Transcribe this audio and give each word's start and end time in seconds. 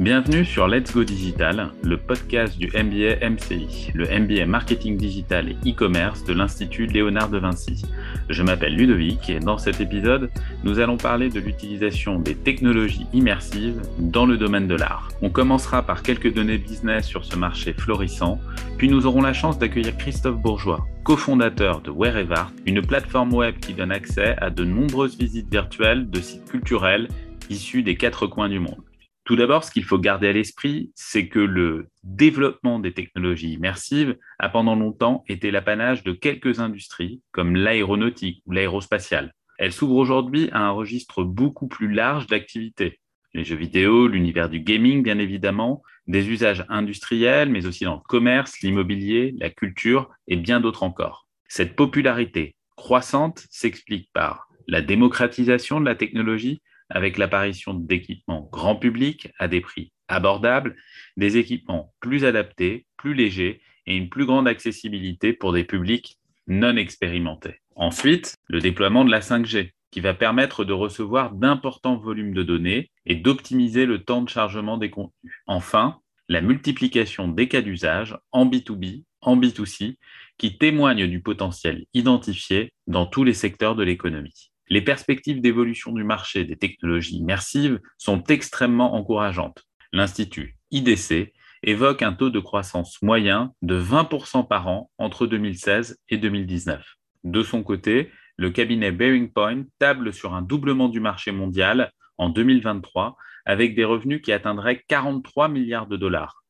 Bienvenue 0.00 0.44
sur 0.44 0.66
Let's 0.66 0.92
Go 0.92 1.04
Digital, 1.04 1.70
le 1.84 1.96
podcast 1.96 2.58
du 2.58 2.66
MBA 2.66 3.30
MCI, 3.30 3.92
le 3.94 4.06
MBA 4.06 4.44
Marketing 4.44 4.96
Digital 4.96 5.50
et 5.50 5.70
E-Commerce 5.70 6.24
de 6.24 6.32
l'Institut 6.32 6.86
Léonard 6.86 7.28
de 7.28 7.38
Vinci. 7.38 7.84
Je 8.28 8.42
m'appelle 8.42 8.74
Ludovic 8.74 9.30
et 9.30 9.38
dans 9.38 9.56
cet 9.56 9.80
épisode, 9.80 10.32
nous 10.64 10.80
allons 10.80 10.96
parler 10.96 11.28
de 11.28 11.38
l'utilisation 11.38 12.18
des 12.18 12.34
technologies 12.34 13.06
immersives 13.12 13.82
dans 14.00 14.26
le 14.26 14.36
domaine 14.36 14.66
de 14.66 14.74
l'art. 14.74 15.10
On 15.22 15.30
commencera 15.30 15.82
par 15.82 16.02
quelques 16.02 16.34
données 16.34 16.58
business 16.58 17.06
sur 17.06 17.24
ce 17.24 17.36
marché 17.36 17.72
florissant, 17.72 18.40
puis 18.76 18.88
nous 18.88 19.06
aurons 19.06 19.22
la 19.22 19.32
chance 19.32 19.60
d'accueillir 19.60 19.96
Christophe 19.96 20.42
Bourgeois, 20.42 20.84
cofondateur 21.04 21.82
de 21.82 21.92
Wherevart, 21.92 22.50
une 22.66 22.82
plateforme 22.82 23.32
web 23.32 23.60
qui 23.60 23.74
donne 23.74 23.92
accès 23.92 24.34
à 24.38 24.50
de 24.50 24.64
nombreuses 24.64 25.16
visites 25.16 25.52
virtuelles 25.52 26.10
de 26.10 26.20
sites 26.20 26.50
culturels 26.50 27.06
issus 27.48 27.84
des 27.84 27.94
quatre 27.94 28.26
coins 28.26 28.48
du 28.48 28.58
monde. 28.58 28.82
Tout 29.24 29.36
d'abord, 29.36 29.64
ce 29.64 29.70
qu'il 29.70 29.84
faut 29.84 29.98
garder 29.98 30.28
à 30.28 30.32
l'esprit, 30.32 30.92
c'est 30.94 31.28
que 31.28 31.38
le 31.38 31.88
développement 32.02 32.78
des 32.78 32.92
technologies 32.92 33.54
immersives 33.54 34.18
a 34.38 34.50
pendant 34.50 34.76
longtemps 34.76 35.24
été 35.28 35.50
l'apanage 35.50 36.04
de 36.04 36.12
quelques 36.12 36.60
industries, 36.60 37.22
comme 37.32 37.56
l'aéronautique 37.56 38.42
ou 38.44 38.52
l'aérospatiale. 38.52 39.32
Elle 39.58 39.72
s'ouvre 39.72 39.96
aujourd'hui 39.96 40.50
à 40.52 40.60
un 40.60 40.70
registre 40.70 41.24
beaucoup 41.24 41.68
plus 41.68 41.90
large 41.90 42.26
d'activités. 42.26 43.00
Les 43.32 43.44
jeux 43.44 43.56
vidéo, 43.56 44.08
l'univers 44.08 44.50
du 44.50 44.60
gaming, 44.60 45.02
bien 45.02 45.18
évidemment, 45.18 45.82
des 46.06 46.28
usages 46.28 46.66
industriels, 46.68 47.48
mais 47.48 47.64
aussi 47.64 47.84
dans 47.84 47.94
le 47.94 48.00
commerce, 48.06 48.60
l'immobilier, 48.60 49.34
la 49.38 49.48
culture 49.48 50.10
et 50.28 50.36
bien 50.36 50.60
d'autres 50.60 50.82
encore. 50.82 51.26
Cette 51.48 51.76
popularité 51.76 52.56
croissante 52.76 53.46
s'explique 53.50 54.10
par 54.12 54.48
la 54.68 54.82
démocratisation 54.82 55.80
de 55.80 55.86
la 55.86 55.94
technologie 55.94 56.60
avec 56.94 57.18
l'apparition 57.18 57.74
d'équipements 57.74 58.48
grand 58.50 58.76
public 58.76 59.28
à 59.38 59.48
des 59.48 59.60
prix 59.60 59.92
abordables, 60.08 60.76
des 61.18 61.36
équipements 61.36 61.92
plus 62.00 62.24
adaptés, 62.24 62.86
plus 62.96 63.12
légers 63.12 63.60
et 63.86 63.96
une 63.96 64.08
plus 64.08 64.24
grande 64.24 64.48
accessibilité 64.48 65.34
pour 65.34 65.52
des 65.52 65.64
publics 65.64 66.18
non 66.46 66.76
expérimentés. 66.76 67.60
Ensuite, 67.76 68.36
le 68.46 68.60
déploiement 68.60 69.04
de 69.04 69.10
la 69.10 69.20
5G, 69.20 69.72
qui 69.90 70.00
va 70.00 70.14
permettre 70.14 70.64
de 70.64 70.72
recevoir 70.72 71.32
d'importants 71.32 71.96
volumes 71.96 72.34
de 72.34 72.42
données 72.42 72.90
et 73.06 73.16
d'optimiser 73.16 73.86
le 73.86 74.02
temps 74.02 74.22
de 74.22 74.28
chargement 74.28 74.76
des 74.76 74.90
contenus. 74.90 75.32
Enfin, 75.46 76.00
la 76.28 76.40
multiplication 76.40 77.28
des 77.28 77.48
cas 77.48 77.60
d'usage 77.60 78.16
en 78.32 78.46
B2B, 78.46 79.04
en 79.20 79.36
B2C, 79.36 79.96
qui 80.38 80.58
témoignent 80.58 81.06
du 81.06 81.20
potentiel 81.20 81.86
identifié 81.94 82.72
dans 82.86 83.06
tous 83.06 83.24
les 83.24 83.34
secteurs 83.34 83.76
de 83.76 83.84
l'économie. 83.84 84.50
Les 84.68 84.80
perspectives 84.80 85.40
d'évolution 85.40 85.92
du 85.92 86.04
marché 86.04 86.44
des 86.44 86.56
technologies 86.56 87.16
immersives 87.16 87.80
sont 87.98 88.22
extrêmement 88.24 88.94
encourageantes. 88.94 89.64
L'Institut 89.92 90.56
IDC 90.70 91.32
évoque 91.62 92.02
un 92.02 92.12
taux 92.12 92.30
de 92.30 92.40
croissance 92.40 93.00
moyen 93.02 93.52
de 93.62 93.78
20% 93.78 94.46
par 94.46 94.68
an 94.68 94.90
entre 94.98 95.26
2016 95.26 95.98
et 96.08 96.18
2019. 96.18 96.84
De 97.24 97.42
son 97.42 97.62
côté, 97.62 98.10
le 98.36 98.50
cabinet 98.50 98.90
Bearing 98.90 99.30
Point 99.32 99.64
table 99.78 100.12
sur 100.12 100.34
un 100.34 100.42
doublement 100.42 100.88
du 100.88 101.00
marché 101.00 101.30
mondial 101.30 101.92
en 102.18 102.28
2023 102.28 103.16
avec 103.44 103.74
des 103.74 103.84
revenus 103.84 104.22
qui 104.22 104.32
atteindraient 104.32 104.82
43 104.88 105.48
milliards 105.48 105.86
de 105.86 105.96
dollars. 105.96 106.42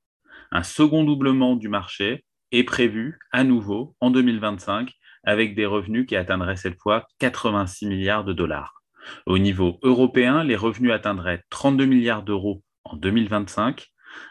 Un 0.50 0.62
second 0.62 1.04
doublement 1.04 1.56
du 1.56 1.68
marché 1.68 2.24
est 2.52 2.64
prévu 2.64 3.18
à 3.32 3.44
nouveau 3.44 3.96
en 4.00 4.10
2025 4.10 4.92
avec 5.24 5.54
des 5.54 5.66
revenus 5.66 6.06
qui 6.06 6.16
atteindraient 6.16 6.56
cette 6.56 6.80
fois 6.80 7.06
86 7.18 7.86
milliards 7.86 8.24
de 8.24 8.32
dollars. 8.32 8.82
Au 9.26 9.38
niveau 9.38 9.78
européen, 9.82 10.44
les 10.44 10.56
revenus 10.56 10.92
atteindraient 10.92 11.42
32 11.50 11.84
milliards 11.84 12.22
d'euros 12.22 12.62
en 12.84 12.96
2025, 12.96 13.86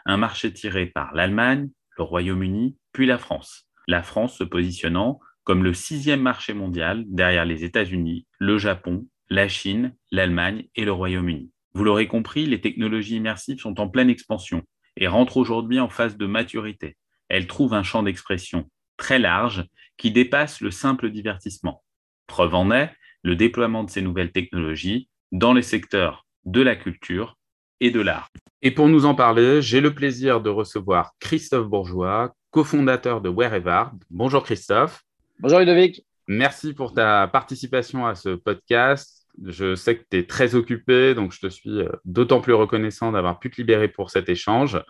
un 0.06 0.16
marché 0.16 0.52
tiré 0.52 0.86
par 0.86 1.14
l'Allemagne, 1.14 1.70
le 1.96 2.04
Royaume-Uni, 2.04 2.76
puis 2.92 3.06
la 3.06 3.18
France. 3.18 3.68
La 3.86 4.02
France 4.02 4.38
se 4.38 4.44
positionnant 4.44 5.20
comme 5.44 5.62
le 5.62 5.74
sixième 5.74 6.22
marché 6.22 6.54
mondial 6.54 7.04
derrière 7.06 7.44
les 7.44 7.64
États-Unis, 7.64 8.26
le 8.38 8.58
Japon, 8.58 9.06
la 9.28 9.48
Chine, 9.48 9.94
l'Allemagne 10.10 10.68
et 10.74 10.84
le 10.84 10.92
Royaume-Uni. 10.92 11.50
Vous 11.74 11.84
l'aurez 11.84 12.06
compris, 12.06 12.46
les 12.46 12.60
technologies 12.60 13.16
immersives 13.16 13.58
sont 13.58 13.80
en 13.80 13.88
pleine 13.88 14.08
expansion 14.08 14.62
et 14.96 15.06
rentrent 15.06 15.36
aujourd'hui 15.36 15.80
en 15.80 15.88
phase 15.88 16.16
de 16.16 16.26
maturité. 16.26 16.96
Elles 17.28 17.46
trouvent 17.46 17.74
un 17.74 17.82
champ 17.82 18.02
d'expression 18.02 18.70
très 18.96 19.18
large 19.18 19.64
qui 19.96 20.10
dépasse 20.10 20.60
le 20.60 20.70
simple 20.70 21.10
divertissement. 21.10 21.82
Preuve 22.26 22.54
en 22.54 22.70
est 22.70 22.90
le 23.22 23.36
déploiement 23.36 23.84
de 23.84 23.90
ces 23.90 24.02
nouvelles 24.02 24.32
technologies 24.32 25.08
dans 25.32 25.52
les 25.52 25.62
secteurs 25.62 26.26
de 26.44 26.60
la 26.60 26.76
culture 26.76 27.36
et 27.80 27.90
de 27.90 28.00
l'art. 28.00 28.30
Et 28.62 28.70
pour 28.70 28.88
nous 28.88 29.06
en 29.06 29.14
parler, 29.14 29.62
j'ai 29.62 29.80
le 29.80 29.94
plaisir 29.94 30.40
de 30.40 30.50
recevoir 30.50 31.12
Christophe 31.20 31.68
Bourgeois, 31.68 32.34
cofondateur 32.50 33.20
de 33.20 33.28
Wherevard. 33.28 33.92
Bonjour 34.10 34.42
Christophe. 34.42 35.02
Bonjour 35.40 35.58
Ludovic. 35.58 36.04
Merci 36.26 36.72
pour 36.72 36.94
ta 36.94 37.28
participation 37.28 38.06
à 38.06 38.14
ce 38.14 38.30
podcast. 38.30 39.23
Je 39.42 39.74
sais 39.74 39.96
que 39.96 40.04
tu 40.08 40.18
es 40.18 40.26
très 40.26 40.54
occupé, 40.54 41.14
donc 41.14 41.32
je 41.32 41.40
te 41.40 41.48
suis 41.48 41.80
euh, 41.80 41.88
d'autant 42.04 42.40
plus 42.40 42.54
reconnaissant 42.54 43.12
d'avoir 43.12 43.40
pu 43.40 43.50
te 43.50 43.56
libérer 43.56 43.88
pour 43.88 44.10
cet 44.10 44.28
échange. 44.28 44.80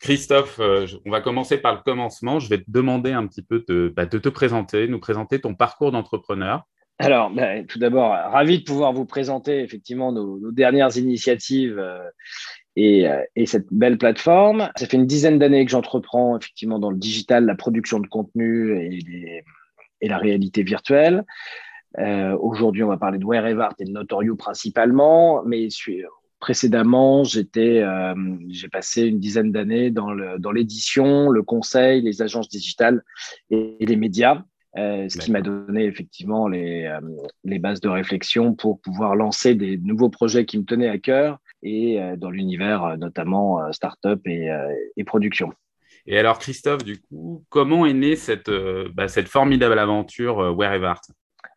Christophe, 0.00 0.58
euh, 0.60 0.86
on 1.06 1.10
va 1.10 1.20
commencer 1.20 1.58
par 1.58 1.74
le 1.74 1.80
commencement. 1.82 2.40
Je 2.40 2.48
vais 2.48 2.58
te 2.58 2.64
demander 2.68 3.12
un 3.12 3.26
petit 3.26 3.42
peu 3.42 3.64
de, 3.68 3.92
bah, 3.94 4.06
te 4.06 4.28
présenter, 4.28 4.88
nous 4.88 4.98
présenter 4.98 5.40
ton 5.40 5.54
parcours 5.54 5.92
d'entrepreneur. 5.92 6.64
Alors, 6.98 7.30
bah, 7.30 7.62
tout 7.64 7.78
d'abord, 7.78 8.10
ravi 8.10 8.58
de 8.58 8.64
pouvoir 8.64 8.92
vous 8.92 9.06
présenter 9.06 9.60
effectivement 9.60 10.12
nos, 10.12 10.50
dernières 10.50 10.96
initiatives 10.96 11.78
euh, 11.78 12.00
et, 12.76 13.46
cette 13.46 13.66
belle 13.70 13.98
plateforme. 13.98 14.70
Ça 14.76 14.86
fait 14.86 14.96
une 14.96 15.06
dizaine 15.06 15.38
d'années 15.38 15.64
que 15.64 15.70
j'entreprends 15.70 16.36
effectivement 16.36 16.78
dans 16.78 16.90
le 16.90 16.98
digital, 16.98 17.46
la 17.46 17.54
production 17.54 18.00
de 18.00 18.08
contenu 18.08 18.76
et, 18.80 19.44
et 20.00 20.08
la 20.08 20.18
réalité 20.18 20.62
virtuelle. 20.62 21.24
Euh, 21.98 22.36
aujourd'hui, 22.38 22.82
on 22.82 22.88
va 22.88 22.96
parler 22.96 23.18
de 23.18 23.24
Wherevart 23.24 23.74
et 23.78 23.84
de 23.84 23.90
Notorio 23.90 24.36
principalement, 24.36 25.42
mais 25.44 25.68
précédemment, 26.38 27.24
j'étais, 27.24 27.80
euh, 27.82 28.14
j'ai 28.48 28.68
passé 28.68 29.02
une 29.02 29.20
dizaine 29.20 29.52
d'années 29.52 29.90
dans, 29.90 30.12
l'édition, 30.52 31.28
le, 31.28 31.42
conseil, 31.42 32.02
les 32.02 32.22
agences 32.22 32.48
digitales 32.48 33.02
et, 33.50 33.76
les 33.80 33.96
médias, 33.96 34.42
euh, 34.78 35.06
ce 35.08 35.18
qui 35.18 35.30
m'a 35.30 35.42
donné 35.42 35.84
effectivement 35.84 36.48
les, 36.48 36.88
bases 37.44 37.80
de 37.80 37.88
réflexion 37.88 38.54
pour 38.54 38.80
pouvoir 38.80 39.14
lancer 39.14 39.54
des 39.54 39.76
nouveaux 39.76 40.08
projets 40.08 40.46
qui 40.46 40.58
me 40.58 40.64
tenaient 40.64 40.88
à 40.88 40.98
cœur 40.98 41.38
et 41.62 42.00
dans 42.16 42.30
l'univers 42.30 42.96
notamment 42.98 43.70
start-up 43.70 44.20
et, 44.26 45.04
production. 45.04 45.52
Et 46.06 46.18
alors, 46.18 46.40
Christophe, 46.40 46.82
du 46.82 47.00
coup, 47.00 47.44
comment 47.48 47.86
est 47.86 47.92
née 47.92 48.16
cette, 48.16 48.50
bah, 48.94 49.06
cette 49.06 49.28
formidable 49.28 49.78
aventure 49.78 50.56
Wherevart 50.56 51.02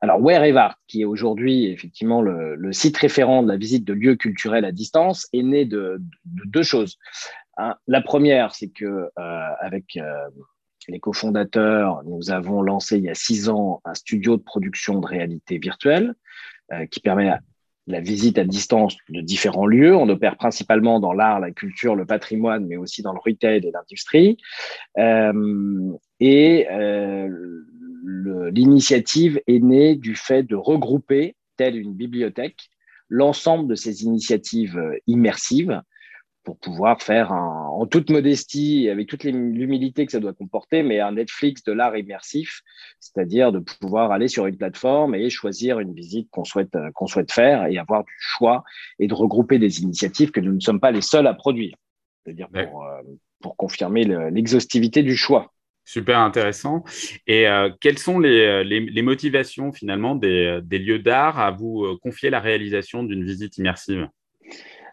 alors, 0.06 0.22
Wherevart, 0.22 0.76
qui 0.86 1.02
est 1.02 1.06
aujourd'hui 1.06 1.66
effectivement 1.66 2.22
le, 2.22 2.72
site 2.74 2.96
référent 2.96 3.42
de 3.42 3.48
la 3.48 3.58
visite 3.58 3.84
de 3.86 3.94
lieux 3.94 4.16
culturels 4.16 4.64
à 4.64 4.72
distance, 4.72 5.28
est 5.34 5.42
né 5.42 5.66
de, 5.66 6.00
deux 6.26 6.62
choses. 6.62 7.00
la 7.88 8.02
première, 8.02 8.54
c'est 8.54 8.70
que 8.70 8.86
euh, 8.86 9.10
avec 9.60 9.98
euh, 9.98 10.28
les 10.88 11.00
cofondateurs, 11.00 12.04
nous 12.04 12.30
avons 12.30 12.62
lancé 12.62 12.98
il 12.98 13.06
y 13.06 13.10
a 13.10 13.16
six 13.16 13.50
ans 13.50 13.82
un 13.84 13.96
studio 13.96 14.38
de 14.38 14.44
production 14.44 15.00
de 15.00 15.08
réalité 15.08 15.58
virtuelle 15.58 16.14
euh, 16.72 16.86
qui 16.86 17.00
permet 17.00 17.32
la, 17.88 18.00
visite 18.00 18.38
à 18.38 18.44
distance 18.44 18.96
de 19.10 19.22
différents 19.22 19.66
lieux. 19.66 19.96
On 19.96 20.08
opère 20.08 20.38
principalement 20.38 21.00
dans 21.00 21.14
l'art, 21.14 21.40
la 21.40 21.50
culture, 21.50 21.96
le 21.96 22.06
patrimoine, 22.06 22.68
mais 22.68 22.78
aussi 22.78 23.02
dans 23.02 23.14
le 23.14 23.20
retail 23.26 23.66
et 23.66 23.72
l'industrie. 23.72 24.38
et 26.20 26.68
l'initiative 28.06 29.42
est 29.48 29.60
née 29.60 29.96
du 29.96 30.16
fait 30.16 30.44
de 30.44 30.56
regrouper, 30.56 31.36
telle 31.58 31.78
une 31.78 31.94
bibliothèque, 31.94 32.70
l'ensemble 33.10 33.68
de 33.68 33.76
ces 33.76 34.04
initiatives 34.04 34.78
euh, 34.78 34.98
immersives 35.08 35.82
pour 36.44 36.60
pouvoir 36.60 37.02
faire 37.02 37.32
en 37.32 37.88
toute 37.88 38.12
modestie 38.12 38.86
et 38.86 38.92
avec 38.92 39.08
toute 39.10 39.24
l'humilité 39.24 40.06
que 40.06 40.12
ça 40.12 40.20
doit 40.20 40.34
comporter, 40.34 40.84
mais 40.84 41.00
un 41.00 41.14
Netflix 41.14 41.64
de 41.64 41.72
l'art 41.72 41.98
immersif, 41.98 42.62
c'est-à-dire 43.00 43.52
de 43.52 43.58
pouvoir 43.58 44.12
aller 44.12 44.28
sur 44.28 44.46
une 44.46 44.56
plateforme 44.56 45.16
et 45.16 45.32
choisir 45.32 45.80
une 45.80 45.96
visite 45.96 46.30
qu'on 46.30 46.44
souhaite, 46.44 46.76
euh, 46.76 46.92
qu'on 46.94 47.08
souhaite 47.08 47.32
faire 47.32 47.66
et 47.66 47.80
avoir 47.80 48.04
du 48.04 48.14
choix 48.20 48.64
et 49.00 49.08
de 49.08 49.14
regrouper 49.16 49.58
des 49.58 49.82
initiatives 49.82 50.30
que 50.30 50.40
nous 50.40 50.54
ne 50.54 50.60
sommes 50.60 50.80
pas 50.80 50.92
les 50.92 51.02
seuls 51.02 51.26
à 51.26 51.34
produire, 51.34 51.76
c'est-à-dire 52.24 52.48
pour, 52.50 52.84
euh, 52.84 53.02
pour 53.42 53.58
confirmer 53.58 54.04
l'exhaustivité 54.30 55.02
du 55.02 55.18
choix. 55.18 55.52
Super 55.86 56.18
intéressant. 56.20 56.84
Et 57.28 57.48
euh, 57.48 57.70
quelles 57.80 58.00
sont 58.00 58.20
les, 58.20 58.64
les, 58.64 59.02
motivations 59.04 59.72
finalement 59.72 60.16
des, 60.16 60.60
des 60.64 60.80
lieux 60.80 60.98
d'art 60.98 61.40
à 61.40 61.52
vous 61.52 61.86
euh, 61.86 61.98
confier 62.02 62.32
la 62.32 62.40
réalisation 62.40 63.04
d'une 63.04 63.24
visite 63.24 63.60
immersive? 63.60 64.10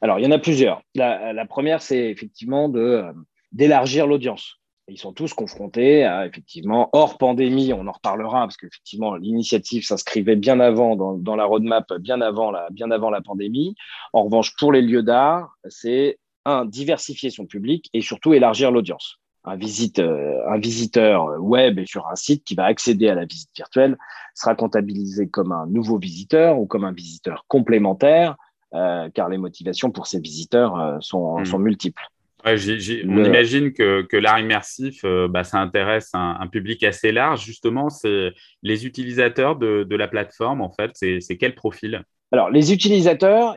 Alors, 0.03 0.19
il 0.19 0.25
y 0.25 0.27
en 0.27 0.33
a 0.33 0.39
plusieurs. 0.39 0.83
La, 0.95 1.47
première, 1.47 1.81
c'est 1.81 2.11
effectivement 2.11 2.71
euh, 2.75 3.11
d'élargir 3.53 4.07
l'audience. 4.07 4.59
Ils 4.89 4.99
sont 4.99 5.15
tous 5.15 5.33
confrontés 5.33 6.05
à, 6.05 6.27
effectivement, 6.27 6.91
hors 6.93 7.17
pandémie, 7.17 7.73
on 7.73 7.87
en 7.87 7.93
reparlera, 7.93 8.41
parce 8.41 8.59
qu'effectivement, 8.59 9.15
l'initiative 9.17 9.85
s'inscrivait 9.85 10.37
bien 10.37 10.61
avant 10.61 10.97
dans, 10.97 11.15
dans, 11.15 11.37
la 11.37 11.47
roadmap, 11.47 11.91
bien 12.01 12.21
avant 12.21 12.51
la, 12.51 12.69
bien 12.71 12.91
avant 12.91 13.09
la 13.09 13.23
pandémie. 13.23 13.77
En 14.13 14.25
revanche, 14.25 14.55
pour 14.59 14.73
les 14.73 14.83
lieux 14.83 15.03
d'art, 15.03 15.55
c'est 15.69 16.19
un, 16.45 16.67
diversifier 16.67 17.31
son 17.31 17.47
public 17.47 17.89
et 17.95 18.03
surtout 18.03 18.35
élargir 18.35 18.71
l'audience. 18.71 19.22
Un, 19.45 19.57
visite, 19.57 19.99
un 19.99 20.59
visiteur 20.59 21.41
web 21.41 21.85
sur 21.85 22.07
un 22.09 22.15
site 22.15 22.45
qui 22.45 22.55
va 22.55 22.65
accéder 22.65 23.09
à 23.09 23.15
la 23.15 23.25
visite 23.25 23.51
virtuelle 23.57 23.99
sera 24.35 24.55
comptabilisé 24.55 25.29
comme 25.29 25.53
un 25.53 25.67
nouveau 25.67 25.99
visiteur 25.99 26.59
ou 26.59 26.67
comme 26.67 26.85
un 26.85 26.93
visiteur 26.93 27.45
complémentaire, 27.49 28.37
car 28.71 29.29
les 29.29 29.39
motivations 29.39 29.91
pour 29.91 30.07
ces 30.07 30.21
visiteurs 30.21 30.99
sont, 31.01 31.41
hmm. 31.41 31.45
sont 31.45 31.59
multiples. 31.59 32.03
Ouais, 32.45 32.57
On 33.07 33.25
imagine 33.25 33.73
que, 33.73 34.03
que 34.03 34.17
l'art 34.17 34.41
immersif, 34.41 35.05
euh, 35.05 35.29
bah, 35.29 35.45
ça 35.45 35.61
intéresse 35.61 36.11
un, 36.13 36.39
un, 36.41 36.47
public 36.49 36.83
assez 36.83 37.13
large. 37.13 37.45
Justement, 37.45 37.89
c'est 37.89 38.33
les 38.63 38.85
utilisateurs 38.85 39.57
de, 39.57 39.85
de, 39.85 39.97
la 39.97 40.09
plateforme, 40.09 40.61
en 40.61 40.73
fait, 40.73 40.91
c'est 40.95 41.37
quel 41.37 41.55
profil? 41.55 42.03
Alors, 42.33 42.51
les 42.51 42.73
utilisateurs, 42.73 43.57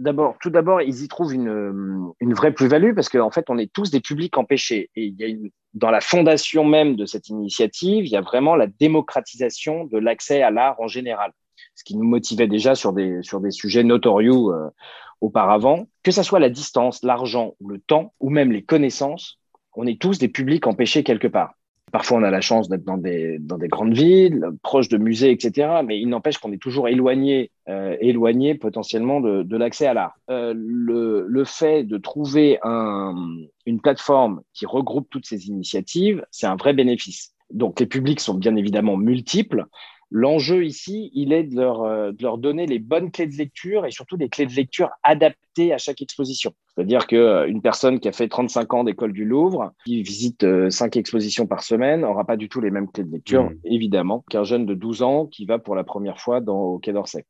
d'abord, 0.00 0.36
tout 0.40 0.50
d'abord, 0.50 0.82
ils 0.82 1.02
y 1.02 1.08
trouvent 1.08 1.34
une, 1.34 2.12
une 2.20 2.34
vraie 2.34 2.52
plus-value 2.52 2.94
parce 2.94 3.08
qu'en 3.08 3.30
fait, 3.30 3.48
on 3.48 3.58
est 3.58 3.72
tous 3.72 3.90
des 3.90 4.00
publics 4.00 4.36
empêchés. 4.36 4.90
Et 4.96 5.04
il 5.04 5.14
y 5.14 5.24
a 5.24 5.28
une, 5.28 5.50
dans 5.74 5.90
la 5.90 6.00
fondation 6.00 6.64
même 6.64 6.96
de 6.96 7.06
cette 7.06 7.28
initiative, 7.28 8.04
il 8.04 8.10
y 8.10 8.16
a 8.16 8.20
vraiment 8.20 8.56
la 8.56 8.66
démocratisation 8.66 9.84
de 9.84 9.98
l'accès 9.98 10.42
à 10.42 10.50
l'art 10.50 10.80
en 10.80 10.88
général, 10.88 11.32
ce 11.74 11.84
qui 11.84 11.96
nous 11.96 12.04
motivait 12.04 12.48
déjà 12.48 12.74
sur 12.74 12.92
des, 12.92 13.22
sur 13.22 13.40
des 13.40 13.50
sujets 13.50 13.84
notorieux. 13.84 14.32
Euh, 14.32 14.68
auparavant, 15.20 15.86
que 16.02 16.10
ce 16.10 16.22
soit 16.22 16.40
la 16.40 16.48
distance, 16.48 17.02
l'argent 17.02 17.54
le 17.66 17.78
temps, 17.78 18.14
ou 18.20 18.30
même 18.30 18.52
les 18.52 18.62
connaissances, 18.62 19.38
on 19.74 19.86
est 19.86 20.00
tous 20.00 20.18
des 20.18 20.28
publics 20.28 20.66
empêchés 20.66 21.04
quelque 21.04 21.28
part. 21.28 21.54
Parfois, 21.92 22.18
on 22.18 22.22
a 22.22 22.30
la 22.30 22.40
chance 22.40 22.68
d'être 22.68 22.84
dans 22.84 22.98
des, 22.98 23.38
dans 23.38 23.58
des 23.58 23.68
grandes 23.68 23.94
villes, 23.94 24.46
proches 24.62 24.88
de 24.88 24.96
musées, 24.96 25.30
etc. 25.30 25.80
Mais 25.84 25.98
il 25.98 26.08
n'empêche 26.08 26.38
qu'on 26.38 26.52
est 26.52 26.62
toujours 26.62 26.88
éloigné, 26.88 27.50
euh, 27.68 27.96
éloigné 28.00 28.54
potentiellement 28.54 29.20
de, 29.20 29.42
de 29.42 29.56
l'accès 29.56 29.86
à 29.86 29.94
l'art. 29.94 30.14
Euh, 30.30 30.54
le, 30.56 31.26
le, 31.26 31.44
fait 31.44 31.84
de 31.84 31.98
trouver 31.98 32.58
un, 32.62 33.14
une 33.66 33.80
plateforme 33.80 34.42
qui 34.54 34.66
regroupe 34.66 35.08
toutes 35.10 35.26
ces 35.26 35.48
initiatives, 35.48 36.24
c'est 36.30 36.46
un 36.46 36.56
vrai 36.56 36.74
bénéfice. 36.74 37.34
Donc, 37.52 37.80
les 37.80 37.86
publics 37.86 38.20
sont 38.20 38.34
bien 38.34 38.54
évidemment 38.56 38.96
multiples, 38.96 39.66
L'enjeu 40.12 40.64
ici, 40.64 41.10
il 41.14 41.32
est 41.32 41.44
de 41.44 41.54
leur, 41.54 41.82
euh, 41.82 42.10
de 42.10 42.22
leur, 42.22 42.38
donner 42.38 42.66
les 42.66 42.80
bonnes 42.80 43.12
clés 43.12 43.28
de 43.28 43.36
lecture 43.36 43.86
et 43.86 43.92
surtout 43.92 44.16
des 44.16 44.28
clés 44.28 44.46
de 44.46 44.52
lecture 44.52 44.90
adaptées 45.04 45.72
à 45.72 45.78
chaque 45.78 46.02
exposition. 46.02 46.52
C'est-à-dire 46.74 47.06
qu'une 47.06 47.18
euh, 47.18 47.60
personne 47.62 48.00
qui 48.00 48.08
a 48.08 48.12
fait 48.12 48.28
35 48.28 48.74
ans 48.74 48.84
d'école 48.84 49.12
du 49.12 49.24
Louvre, 49.24 49.72
qui 49.84 50.02
visite 50.02 50.42
euh, 50.42 50.68
cinq 50.68 50.96
expositions 50.96 51.46
par 51.46 51.62
semaine, 51.62 52.00
n'aura 52.00 52.24
pas 52.24 52.36
du 52.36 52.48
tout 52.48 52.60
les 52.60 52.72
mêmes 52.72 52.90
clés 52.90 53.04
de 53.04 53.12
lecture, 53.12 53.44
mmh. 53.44 53.56
évidemment, 53.64 54.24
qu'un 54.28 54.42
jeune 54.42 54.66
de 54.66 54.74
12 54.74 55.02
ans 55.02 55.26
qui 55.26 55.44
va 55.44 55.60
pour 55.60 55.76
la 55.76 55.84
première 55.84 56.20
fois 56.20 56.40
dans, 56.40 56.60
au 56.60 56.78
Quai 56.78 56.92
d'Orsay. 56.92 57.24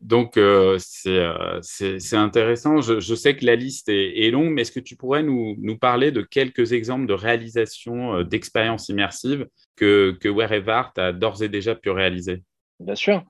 Donc, 0.00 0.36
euh, 0.36 0.78
euh, 1.06 1.58
c'est 1.62 2.16
intéressant. 2.16 2.80
Je, 2.80 3.14
sais 3.14 3.34
que 3.34 3.46
la 3.46 3.56
liste 3.56 3.88
est, 3.88 4.30
longue, 4.30 4.50
mais 4.50 4.62
est-ce 4.62 4.72
que 4.72 4.80
tu 4.80 4.96
pourrais 4.96 5.22
nous, 5.22 5.56
parler 5.80 6.12
de 6.12 6.22
quelques 6.22 6.72
exemples 6.72 7.06
de 7.06 7.14
réalisation 7.14 8.16
euh, 8.16 8.24
d'expériences 8.24 8.88
immersives 8.88 9.46
que, 9.74 10.16
que 10.20 10.28
a 11.00 11.12
d'ores 11.12 11.42
et 11.42 11.48
déjà 11.48 11.74
pu 11.74 11.90
réaliser? 11.90 12.42
Bien 12.78 12.94
sûr. 12.94 13.24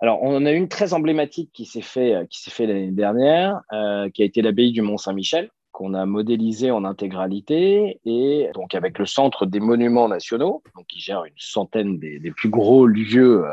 Alors, 0.00 0.22
on 0.22 0.46
a 0.46 0.52
une 0.52 0.68
très 0.68 0.94
emblématique 0.94 1.50
qui 1.52 1.64
s'est 1.64 1.82
fait, 1.82 2.24
fait 2.30 2.66
l'année 2.66 2.92
dernière, 2.92 3.60
qui 4.14 4.22
a 4.22 4.24
été 4.24 4.42
l'abbaye 4.42 4.70
du 4.70 4.80
Mont-Saint-Michel, 4.80 5.50
qu'on 5.72 5.92
a 5.94 6.06
modélisé 6.06 6.70
en 6.70 6.84
intégralité 6.84 7.98
et 8.04 8.48
donc 8.54 8.76
avec 8.76 9.00
le 9.00 9.06
Centre 9.06 9.44
des 9.44 9.58
Monuments 9.58 10.06
Nationaux, 10.06 10.62
qui 10.86 11.00
gère 11.00 11.24
une 11.24 11.34
centaine 11.36 11.98
des 11.98 12.30
plus 12.30 12.48
gros 12.48 12.86
lieux 12.86 13.44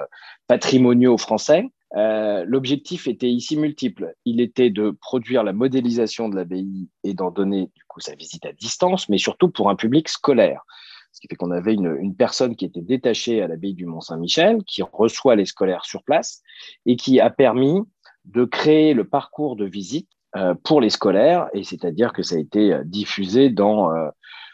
patrimoniaux 0.47 1.17
français. 1.17 1.65
Euh, 1.95 2.45
l'objectif 2.45 3.07
était 3.07 3.29
ici 3.29 3.57
multiple. 3.57 4.13
Il 4.25 4.41
était 4.41 4.69
de 4.69 4.91
produire 4.91 5.43
la 5.43 5.53
modélisation 5.53 6.29
de 6.29 6.35
l'abbaye 6.35 6.89
et 7.03 7.13
d'en 7.13 7.31
donner 7.31 7.71
du 7.75 7.83
coup 7.87 7.99
sa 7.99 8.15
visite 8.15 8.45
à 8.45 8.53
distance, 8.53 9.09
mais 9.09 9.17
surtout 9.17 9.49
pour 9.49 9.69
un 9.69 9.75
public 9.75 10.07
scolaire. 10.07 10.63
Ce 11.11 11.19
qui 11.19 11.27
fait 11.27 11.35
qu'on 11.35 11.51
avait 11.51 11.73
une, 11.73 11.97
une, 11.99 12.15
personne 12.15 12.55
qui 12.55 12.65
était 12.65 12.83
détachée 12.83 13.41
à 13.41 13.47
l'abbaye 13.47 13.73
du 13.73 13.87
Mont-Saint-Michel, 13.87 14.63
qui 14.65 14.83
reçoit 14.83 15.35
les 15.35 15.45
scolaires 15.45 15.85
sur 15.85 16.03
place 16.03 16.43
et 16.85 16.95
qui 16.95 17.19
a 17.19 17.31
permis 17.31 17.81
de 18.25 18.45
créer 18.45 18.93
le 18.93 19.07
parcours 19.07 19.55
de 19.55 19.65
visite 19.65 20.07
euh, 20.35 20.53
pour 20.63 20.81
les 20.81 20.91
scolaires, 20.91 21.49
et 21.53 21.63
c'est-à-dire 21.63 22.13
que 22.13 22.21
ça 22.21 22.35
a 22.35 22.39
été 22.39 22.73
euh, 22.73 22.83
diffusé 22.85 23.49
dans 23.49 23.91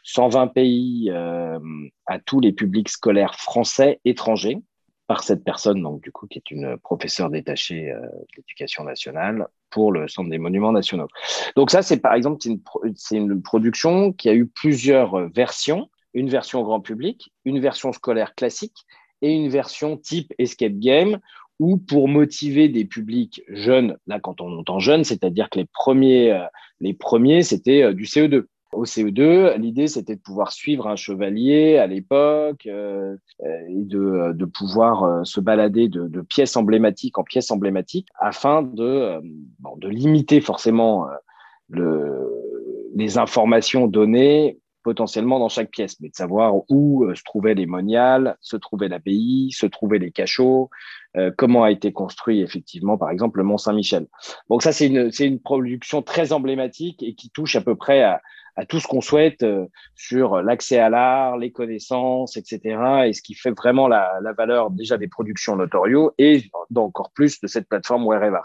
120 0.04 0.48
pays 0.48 1.10
à 1.10 2.20
tous 2.26 2.40
les 2.40 2.54
publics 2.54 2.90
scolaires 2.90 3.36
français 3.36 4.00
étrangers 4.06 4.62
par 5.08 5.24
cette 5.24 5.44
personne, 5.44 5.82
donc 5.82 6.02
du 6.02 6.12
coup, 6.12 6.28
qui 6.28 6.40
est 6.40 6.52
une 6.52 6.78
professeure 6.78 7.30
détachée 7.30 7.92
euh, 7.92 8.00
de 8.02 8.38
l'éducation 8.38 8.84
nationale 8.84 9.48
pour 9.70 9.92
le 9.92 10.08
Centre 10.08 10.30
des 10.30 10.38
Monuments 10.38 10.72
Nationaux. 10.72 11.08
Donc 11.56 11.70
ça, 11.70 11.82
c'est 11.82 11.98
par 11.98 12.14
exemple, 12.14 12.42
c'est 12.96 13.18
une, 13.18 13.32
une, 13.32 13.42
production 13.42 14.12
qui 14.14 14.30
a 14.30 14.34
eu 14.34 14.48
plusieurs 14.48 15.16
euh, 15.16 15.30
versions, 15.34 15.90
une 16.14 16.30
version 16.30 16.64
grand 16.64 16.80
public, 16.80 17.32
une 17.44 17.60
version 17.60 17.92
scolaire 17.92 18.34
classique 18.36 18.86
et 19.22 19.32
une 19.32 19.50
version 19.50 19.98
type 19.98 20.34
escape 20.40 20.78
game, 20.80 21.20
ou 21.60 21.78
pour 21.78 22.08
motiver 22.08 22.68
des 22.68 22.84
publics 22.84 23.42
jeunes, 23.48 23.98
là 24.08 24.20
quand 24.20 24.42
on 24.42 24.58
entend 24.58 24.80
jeune, 24.80 25.04
c'est-à-dire 25.04 25.50
que 25.50 25.60
les 25.60 25.66
premiers, 25.66 26.32
euh, 26.32 26.46
les 26.80 26.94
premiers 26.94 27.44
c'était 27.44 27.94
du 27.94 28.06
CE2 28.06 28.46
au 28.76 28.86
CE2, 28.86 29.58
l'idée 29.58 29.88
c'était 29.88 30.16
de 30.16 30.22
pouvoir 30.22 30.52
suivre 30.52 30.88
un 30.88 30.96
chevalier 30.96 31.78
à 31.78 31.88
l'époque 31.88 32.66
euh, 32.68 33.16
et 33.70 33.84
de, 33.84 34.34
de 34.34 34.46
pouvoir 34.46 35.04
euh, 35.04 35.24
se 35.24 35.40
balader 35.40 35.88
de, 35.88 36.08
de, 36.08 36.22
pièce 36.22 36.56
emblématique 36.56 37.18
en 37.18 37.24
pièce 37.24 37.52
emblématique 37.52 38.08
afin 38.20 38.62
de, 38.62 38.84
euh, 38.84 39.22
limiter 39.84 40.42
forcément 40.42 41.08
le, 41.70 42.32
les 42.96 43.18
informations 43.18 43.88
données 43.88 44.60
potentiellement 44.86 45.40
dans 45.40 45.50
chaque 45.50 45.72
pièce, 45.72 46.00
mais 46.00 46.10
de 46.10 46.16
savoir 46.16 46.54
où 46.70 47.04
se 47.16 47.24
trouvaient 47.24 47.56
les 47.56 47.66
moniales, 47.66 48.38
se 48.40 48.56
trouvait 48.56 48.88
l'abbaye, 48.88 49.52
se 49.52 49.66
trouvaient 49.66 49.98
les 49.98 50.12
cachots, 50.12 50.70
comment 51.38 51.64
a 51.64 51.72
été 51.72 51.92
construit 51.92 52.42
effectivement, 52.42 52.96
par 52.96 53.10
exemple, 53.10 53.40
le 53.40 53.46
Mont 53.46 53.58
Saint-Michel. 53.58 54.06
Donc 54.48 54.62
ça, 54.62 54.72
c'est 54.72 54.86
une, 54.86 55.10
une 55.20 55.40
production 55.40 56.04
très 56.04 56.34
emblématique 56.34 57.02
et 57.02 57.16
qui 57.16 57.32
touche 57.32 57.56
à 57.56 57.62
peu 57.62 57.76
près 57.76 58.04
à, 58.04 58.22
tout 58.70 58.80
ce 58.80 58.88
qu'on 58.88 59.02
souhaite 59.02 59.44
euh, 59.44 59.66
sur 59.96 60.42
l'accès 60.42 60.80
à 60.80 60.90
l'art, 60.90 61.38
les 61.38 61.52
connaissances, 61.52 62.38
etc. 62.38 62.60
Et 63.08 63.14
ce 63.14 63.22
qui 63.22 63.34
fait 63.34 63.52
vraiment 63.52 63.90
la, 63.90 64.20
la 64.22 64.32
valeur 64.32 64.70
déjà 64.70 64.98
des 64.98 65.10
productions 65.10 65.58
Notorio 65.58 66.14
et 66.18 66.44
encore 66.76 67.12
plus 67.12 67.42
de 67.42 67.48
cette 67.48 67.68
plateforme 67.68 68.06
Wherever. 68.06 68.40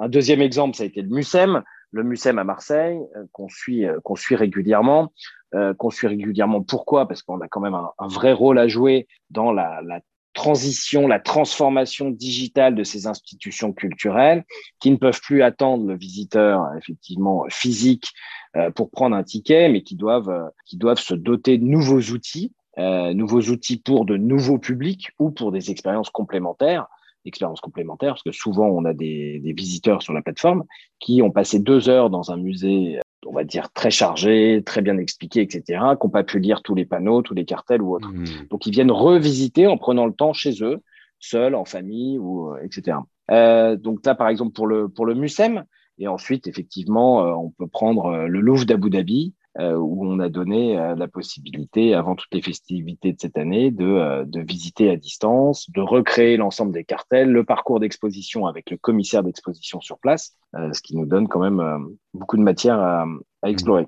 Un 0.00 0.08
deuxième 0.08 0.40
exemple, 0.40 0.76
ça 0.76 0.82
a 0.82 0.86
été 0.86 1.02
le 1.02 1.08
MUSEM, 1.08 1.62
le 1.92 2.02
MUSEM 2.02 2.38
à 2.38 2.44
Marseille, 2.44 2.98
euh, 3.16 3.24
qu'on 3.32 3.48
suit, 3.48 3.86
euh, 3.86 3.98
qu'on 4.04 4.16
suit 4.16 4.36
régulièrement. 4.36 5.12
Euh, 5.54 5.72
qu'on 5.72 5.88
suit 5.88 6.08
régulièrement. 6.08 6.62
Pourquoi? 6.62 7.08
Parce 7.08 7.22
qu'on 7.22 7.40
a 7.40 7.48
quand 7.48 7.60
même 7.60 7.72
un, 7.72 7.90
un, 7.98 8.06
vrai 8.06 8.34
rôle 8.34 8.58
à 8.58 8.68
jouer 8.68 9.08
dans 9.30 9.50
la, 9.50 9.80
la 9.82 10.00
transition, 10.34 11.08
la 11.08 11.20
transformation 11.20 12.10
digitale 12.10 12.74
de 12.74 12.84
ces 12.84 13.06
institutions 13.06 13.72
culturelles 13.72 14.44
qui 14.78 14.90
ne 14.90 14.96
peuvent 14.96 15.20
plus 15.20 15.42
attendre 15.42 15.86
le 15.86 15.96
visiteur 15.96 16.64
effectivement 16.76 17.44
physique 17.48 18.12
euh, 18.56 18.70
pour 18.70 18.90
prendre 18.90 19.16
un 19.16 19.24
ticket, 19.24 19.68
mais 19.68 19.82
qui 19.82 19.96
doivent, 19.96 20.30
euh, 20.30 20.48
qui 20.66 20.76
doivent 20.76 21.00
se 21.00 21.14
doter 21.14 21.58
de 21.58 21.64
nouveaux 21.64 22.00
outils, 22.12 22.52
euh, 22.78 23.14
nouveaux 23.14 23.42
outils 23.42 23.78
pour 23.78 24.04
de 24.04 24.16
nouveaux 24.16 24.58
publics 24.58 25.10
ou 25.18 25.30
pour 25.30 25.50
des 25.50 25.70
expériences 25.70 26.10
complémentaires 26.10 26.86
expériences 27.24 27.60
complémentaires, 27.60 28.12
parce 28.12 28.22
que 28.22 28.32
souvent 28.32 28.68
on 28.68 28.86
a 28.86 28.94
des, 28.94 29.40
des, 29.40 29.52
visiteurs 29.52 30.02
sur 30.02 30.14
la 30.14 30.22
plateforme 30.22 30.64
qui 30.98 31.20
ont 31.20 31.30
passé 31.30 31.58
deux 31.58 31.90
heures 31.90 32.08
dans 32.08 32.30
un 32.30 32.38
musée, 32.38 33.00
on 33.28 33.32
va 33.34 33.44
dire 33.44 33.70
très 33.72 33.90
chargé, 33.90 34.62
très 34.64 34.82
bien 34.82 34.98
expliqué, 34.98 35.40
etc., 35.40 35.62
qui 36.00 36.06
n'ont 36.06 36.10
pas 36.10 36.24
pu 36.24 36.38
lire 36.38 36.62
tous 36.62 36.74
les 36.74 36.84
panneaux, 36.84 37.22
tous 37.22 37.34
les 37.34 37.44
cartels 37.44 37.82
ou 37.82 37.94
autres. 37.94 38.08
Mmh. 38.08 38.48
Donc 38.50 38.66
ils 38.66 38.72
viennent 38.72 38.90
revisiter 38.90 39.66
en 39.66 39.76
prenant 39.76 40.06
le 40.06 40.12
temps 40.12 40.32
chez 40.32 40.62
eux, 40.62 40.82
seuls, 41.20 41.54
en 41.54 41.64
famille, 41.64 42.18
ou 42.18 42.54
etc. 42.62 42.98
Euh, 43.30 43.76
donc 43.76 44.04
là, 44.04 44.14
par 44.14 44.28
exemple, 44.28 44.52
pour 44.52 44.66
le 44.66 44.88
pour 44.88 45.06
le 45.06 45.14
MUSEM, 45.14 45.64
et 45.98 46.08
ensuite, 46.08 46.46
effectivement, 46.46 47.24
euh, 47.24 47.32
on 47.32 47.50
peut 47.50 47.66
prendre 47.66 48.06
euh, 48.06 48.26
le 48.26 48.40
Louvre 48.40 48.64
d'Abu 48.64 48.90
Dhabi, 48.90 49.34
euh, 49.34 49.37
où 49.58 50.06
on 50.06 50.20
a 50.20 50.28
donné 50.28 50.74
la 50.96 51.08
possibilité, 51.08 51.94
avant 51.94 52.14
toutes 52.14 52.32
les 52.32 52.42
festivités 52.42 53.12
de 53.12 53.20
cette 53.20 53.36
année, 53.36 53.70
de, 53.70 54.24
de 54.24 54.40
visiter 54.40 54.90
à 54.90 54.96
distance, 54.96 55.70
de 55.70 55.80
recréer 55.80 56.36
l'ensemble 56.36 56.72
des 56.72 56.84
cartels, 56.84 57.30
le 57.30 57.44
parcours 57.44 57.80
d'exposition 57.80 58.46
avec 58.46 58.70
le 58.70 58.76
commissaire 58.76 59.22
d'exposition 59.22 59.80
sur 59.80 59.98
place, 59.98 60.36
ce 60.54 60.80
qui 60.80 60.96
nous 60.96 61.06
donne 61.06 61.28
quand 61.28 61.40
même 61.40 61.88
beaucoup 62.14 62.36
de 62.36 62.42
matière 62.42 62.78
à, 62.78 63.04
à 63.42 63.50
explorer. 63.50 63.86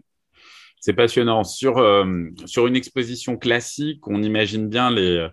C'est 0.80 0.94
passionnant. 0.94 1.44
Sur, 1.44 1.84
sur 2.46 2.66
une 2.66 2.76
exposition 2.76 3.36
classique, 3.36 4.06
on 4.08 4.22
imagine 4.22 4.68
bien 4.68 4.90
les, 4.90 5.28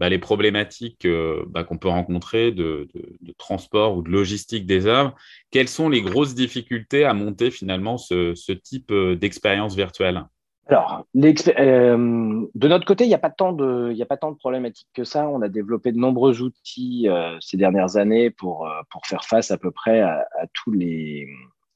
bah, 0.00 0.08
les 0.08 0.18
problématiques 0.18 1.04
euh, 1.04 1.44
bah, 1.48 1.62
qu'on 1.62 1.76
peut 1.76 1.90
rencontrer 1.90 2.52
de, 2.52 2.88
transport 3.36 3.98
ou 3.98 4.02
de 4.02 4.08
logistique 4.08 4.64
des 4.64 4.86
œuvres. 4.86 5.14
Quelles 5.50 5.68
sont 5.68 5.90
les 5.90 6.00
grosses 6.00 6.34
difficultés 6.34 7.04
à 7.04 7.12
monter 7.12 7.50
finalement 7.50 7.98
ce, 7.98 8.52
type 8.52 8.90
euh, 8.92 9.14
d'expérience 9.14 9.76
virtuelle? 9.76 10.24
Alors, 10.68 11.04
euh, 11.16 12.46
de 12.54 12.68
notre 12.68 12.86
côté, 12.86 13.04
il 13.04 13.08
n'y 13.08 13.14
a 13.14 13.18
pas 13.18 13.28
tant 13.28 13.52
de, 13.52 14.34
problématiques 14.38 14.88
que 14.94 15.04
ça. 15.04 15.28
On 15.28 15.42
a 15.42 15.48
développé 15.48 15.92
de 15.92 15.98
nombreux 15.98 16.40
outils 16.40 17.08
ces 17.40 17.58
dernières 17.58 17.96
années 17.96 18.30
pour 18.30 18.68
faire 19.04 19.24
face 19.24 19.50
à 19.50 19.58
peu 19.58 19.70
près 19.70 20.00
à, 20.00 20.24
tous 20.54 20.70
les 20.70 21.26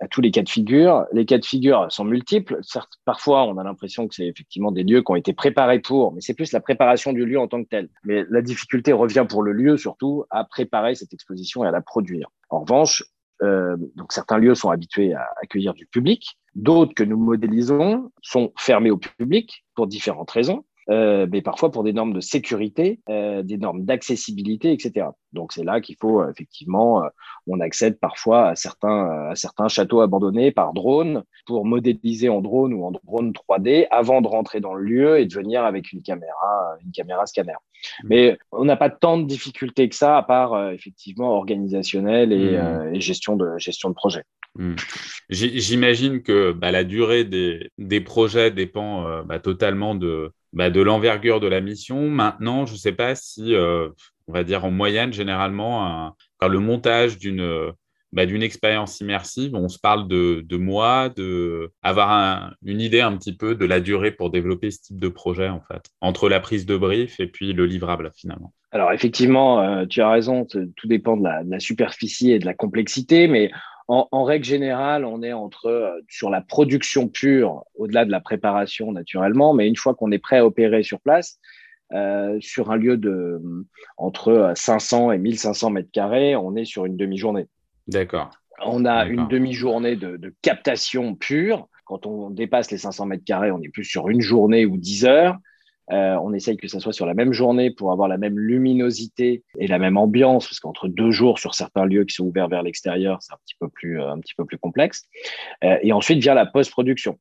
à 0.04 0.08
tous 0.08 0.20
les 0.20 0.30
cas 0.30 0.42
de 0.42 0.49
figure. 0.49 1.06
Les 1.12 1.25
cas 1.25 1.38
de 1.38 1.44
figure 1.44 1.87
sont 1.90 2.04
multiples. 2.04 2.58
Certes, 2.61 2.92
parfois, 3.06 3.44
on 3.46 3.56
a 3.56 3.64
l'impression 3.64 4.06
que 4.06 4.14
c'est 4.14 4.26
effectivement 4.26 4.70
des 4.70 4.82
lieux 4.82 5.02
qui 5.02 5.11
ont 5.11 5.16
été 5.16 5.32
préparés 5.32 5.80
pour, 5.80 6.12
mais 6.12 6.20
c'est 6.20 6.34
plus 6.34 6.52
la 6.52 6.61
préparation 6.61 7.14
du 7.14 7.25
lieu 7.25 7.40
en 7.40 7.49
tant 7.49 7.62
que 7.62 7.68
tel. 7.68 7.88
Mais 8.04 8.25
la 8.28 8.42
difficulté 8.42 8.92
revient 8.92 9.25
pour 9.26 9.42
le 9.42 9.52
lieu 9.52 9.78
surtout 9.78 10.25
à 10.30 10.44
préparer 10.44 10.94
cette 10.94 11.14
exposition 11.14 11.64
et 11.64 11.68
à 11.68 11.70
la 11.70 11.80
produire. 11.80 12.28
En 12.50 12.61
revanche, 12.61 13.02
euh, 13.42 13.76
donc 13.96 14.12
certains 14.12 14.37
lieux 14.37 14.54
sont 14.54 14.68
habitués 14.68 15.14
à 15.14 15.26
accueillir 15.42 15.73
du 15.73 15.87
public, 15.87 16.38
d'autres 16.54 16.94
que 16.94 17.02
nous 17.02 17.16
modélisons 17.16 18.12
sont 18.20 18.52
fermés 18.58 18.90
au 18.90 18.99
public 18.99 19.64
pour 19.75 19.87
différentes 19.87 20.30
raisons. 20.30 20.66
Euh, 20.90 21.26
mais 21.30 21.40
parfois 21.40 21.70
pour 21.70 21.82
des 21.82 21.92
normes 21.92 22.12
de 22.12 22.20
sécurité, 22.20 23.00
euh, 23.08 23.42
des 23.42 23.56
normes 23.56 23.84
d'accessibilité, 23.84 24.72
etc. 24.72 25.06
Donc 25.32 25.52
c'est 25.52 25.64
là 25.64 25.80
qu'il 25.80 25.96
faut 25.96 26.20
euh, 26.20 26.30
effectivement, 26.30 27.02
on 27.46 27.60
accède 27.60 27.98
parfois 27.98 28.48
à 28.48 28.56
certains, 28.56 29.30
à 29.30 29.34
certains 29.34 29.68
châteaux 29.68 30.00
abandonnés 30.00 30.52
par 30.52 30.72
drone 30.72 31.24
pour 31.46 31.64
modéliser 31.64 32.28
en 32.28 32.40
drone 32.40 32.74
ou 32.74 32.84
en 32.84 32.90
drone 32.90 33.32
3D 33.32 33.86
avant 33.90 34.20
de 34.20 34.28
rentrer 34.28 34.60
dans 34.60 34.74
le 34.74 34.84
lieu 34.84 35.18
et 35.18 35.26
de 35.26 35.34
venir 35.34 35.64
avec 35.64 35.92
une 35.92 36.02
caméra, 36.02 36.76
une 36.84 36.92
caméra 36.92 37.24
scanner. 37.26 37.52
Mmh. 37.52 38.06
Mais 38.08 38.38
on 38.52 38.64
n'a 38.64 38.76
pas 38.76 38.90
tant 38.90 39.18
de 39.18 39.24
difficultés 39.24 39.88
que 39.88 39.96
ça, 39.96 40.18
à 40.18 40.22
part 40.22 40.70
effectivement 40.70 41.30
organisationnel 41.34 42.32
et, 42.32 42.58
mmh. 42.58 42.94
et, 42.94 43.00
gestion 43.00 43.36
de 43.36 43.56
gestion 43.58 43.88
de 43.88 43.94
projet. 43.94 44.24
Mmh. 44.56 44.74
J'imagine 45.30 46.22
que 46.22 46.52
bah, 46.52 46.70
la 46.70 46.84
durée 46.84 47.24
des, 47.24 47.70
des 47.78 48.00
projets 48.00 48.50
dépend 48.50 49.22
bah, 49.24 49.40
totalement 49.40 49.94
de, 49.94 50.32
bah, 50.54 50.70
de 50.70 50.80
l'envergure 50.80 51.40
de 51.40 51.46
la 51.46 51.61
mission. 51.61 52.08
Maintenant, 52.08 52.64
je 52.64 52.73
ne 52.73 52.78
sais 52.78 52.92
pas 52.92 53.14
si, 53.14 53.54
euh, 53.54 53.90
on 54.26 54.32
va 54.32 54.44
dire 54.44 54.64
en 54.64 54.70
moyenne, 54.70 55.12
généralement, 55.12 56.14
le 56.40 56.58
montage 56.58 57.18
d'une 57.18 57.73
bah, 58.14 58.26
d'une 58.26 58.44
expérience 58.44 59.00
immersive, 59.00 59.56
on 59.56 59.68
se 59.68 59.78
parle 59.78 60.06
de, 60.06 60.44
de 60.46 60.56
mois, 60.56 61.08
de 61.08 61.73
avoir 61.82 62.54
une 62.64 62.80
idée 62.80 63.00
un 63.00 63.16
petit 63.16 63.37
peu 63.37 63.56
de 63.56 63.64
la 63.66 63.80
durée 63.80 64.12
pour 64.12 64.30
développer 64.30 64.70
ce 64.70 64.82
type 64.82 65.00
de 65.00 65.08
projet, 65.08 65.49
en 65.49 65.61
fait, 65.61 65.90
entre 66.00 66.28
la 66.28 66.38
prise 66.38 66.64
de 66.64 66.76
brief 66.76 67.18
et 67.18 67.26
puis 67.26 67.52
le 67.52 67.66
livrable, 67.66 68.12
finalement. 68.16 68.54
Alors, 68.70 68.92
effectivement, 68.92 69.61
euh, 69.62 69.84
tu 69.87 70.00
as 70.00 70.11
raison, 70.11 70.44
tout 70.46 70.88
dépend 70.88 71.16
de 71.16 71.25
la, 71.25 71.58
superficie 71.58 72.30
et 72.30 72.38
de 72.38 72.46
la 72.46 72.54
complexité, 72.54 73.26
mais 73.26 73.50
en, 73.88 74.24
règle 74.24 74.44
générale, 74.44 75.04
on 75.04 75.22
est 75.22 75.32
entre 75.32 75.66
euh, 75.66 76.00
sur 76.08 76.30
la 76.30 76.40
production 76.40 77.08
pure, 77.08 77.64
au-delà 77.74 78.04
de 78.04 78.10
la 78.10 78.20
préparation 78.20 78.92
naturellement, 78.92 79.52
mais 79.52 79.68
une 79.68 79.76
fois 79.76 79.94
qu'on 79.94 80.10
est 80.10 80.18
prêt 80.18 80.38
à 80.38 80.46
opérer 80.46 80.82
sur 80.82 81.00
place, 81.00 81.38
euh, 81.92 82.38
sur 82.40 82.70
un 82.70 82.76
lieu 82.76 82.96
de 82.96 83.40
entre 83.98 84.52
500 84.56 85.12
et 85.12 85.18
1500 85.18 85.70
mètres 85.70 85.90
carrés, 85.92 86.34
on 86.34 86.56
est 86.56 86.64
sur 86.64 86.86
une 86.86 86.96
demi-journée. 86.96 87.46
D'accord. 87.86 88.30
On 88.64 88.86
a 88.86 89.04
une 89.06 89.28
demi-journée 89.28 89.96
de, 89.96 90.16
de, 90.16 90.32
captation 90.40 91.14
pure. 91.14 91.68
Quand 91.84 92.06
on 92.06 92.30
dépasse 92.30 92.70
les 92.70 92.78
500 92.78 93.06
mètres 93.06 93.24
carrés, 93.24 93.50
on 93.50 93.60
est 93.60 93.68
plus 93.68 93.84
sur 93.84 94.08
une 94.08 94.22
journée 94.22 94.64
ou 94.64 94.78
10 94.78 95.04
heures. 95.04 95.36
Euh, 95.90 96.16
on 96.22 96.32
essaye 96.32 96.56
que 96.56 96.68
ça 96.68 96.80
soit 96.80 96.92
sur 96.92 97.06
la 97.06 97.14
même 97.14 97.32
journée 97.32 97.70
pour 97.70 97.92
avoir 97.92 98.08
la 98.08 98.16
même 98.16 98.38
luminosité 98.38 99.42
et 99.58 99.66
la 99.66 99.78
même 99.78 99.96
ambiance, 99.96 100.46
parce 100.46 100.60
qu'entre 100.60 100.88
deux 100.88 101.10
jours 101.10 101.38
sur 101.38 101.54
certains 101.54 101.84
lieux 101.84 102.04
qui 102.04 102.14
sont 102.14 102.24
ouverts 102.24 102.48
vers 102.48 102.62
l'extérieur, 102.62 103.18
c'est 103.20 103.32
un 103.32 103.38
petit 103.44 103.54
peu 103.60 103.68
plus 103.68 104.00
euh, 104.00 104.14
complexe. 104.60 105.02
Euh, 105.62 105.76
et 105.82 105.92
ensuite 105.92 106.18
vient 106.20 106.34
la 106.34 106.46
post-production, 106.46 107.18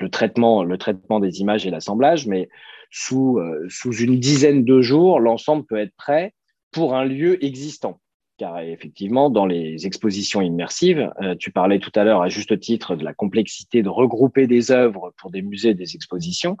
le 0.00 0.10
traitement 0.10 1.20
des 1.20 1.40
images 1.40 1.66
et 1.66 1.70
l'assemblage, 1.70 2.26
mais 2.26 2.48
sous 2.90 3.38
une 3.80 4.20
dizaine 4.20 4.64
de 4.64 4.82
jours, 4.82 5.18
l'ensemble 5.18 5.64
peut 5.64 5.78
être 5.78 5.94
prêt 5.96 6.34
pour 6.72 6.94
un 6.94 7.04
lieu 7.04 7.42
existant 7.42 7.98
car 8.38 8.60
effectivement, 8.60 9.30
dans 9.30 9.46
les 9.46 9.86
expositions 9.86 10.40
immersives, 10.40 11.12
euh, 11.22 11.34
tu 11.38 11.50
parlais 11.50 11.78
tout 11.78 11.92
à 11.94 12.04
l'heure 12.04 12.22
à 12.22 12.28
juste 12.28 12.58
titre 12.58 12.96
de 12.96 13.04
la 13.04 13.12
complexité 13.12 13.82
de 13.82 13.88
regrouper 13.88 14.46
des 14.46 14.70
œuvres 14.70 15.12
pour 15.18 15.30
des 15.30 15.42
musées, 15.42 15.74
des 15.74 15.94
expositions. 15.94 16.56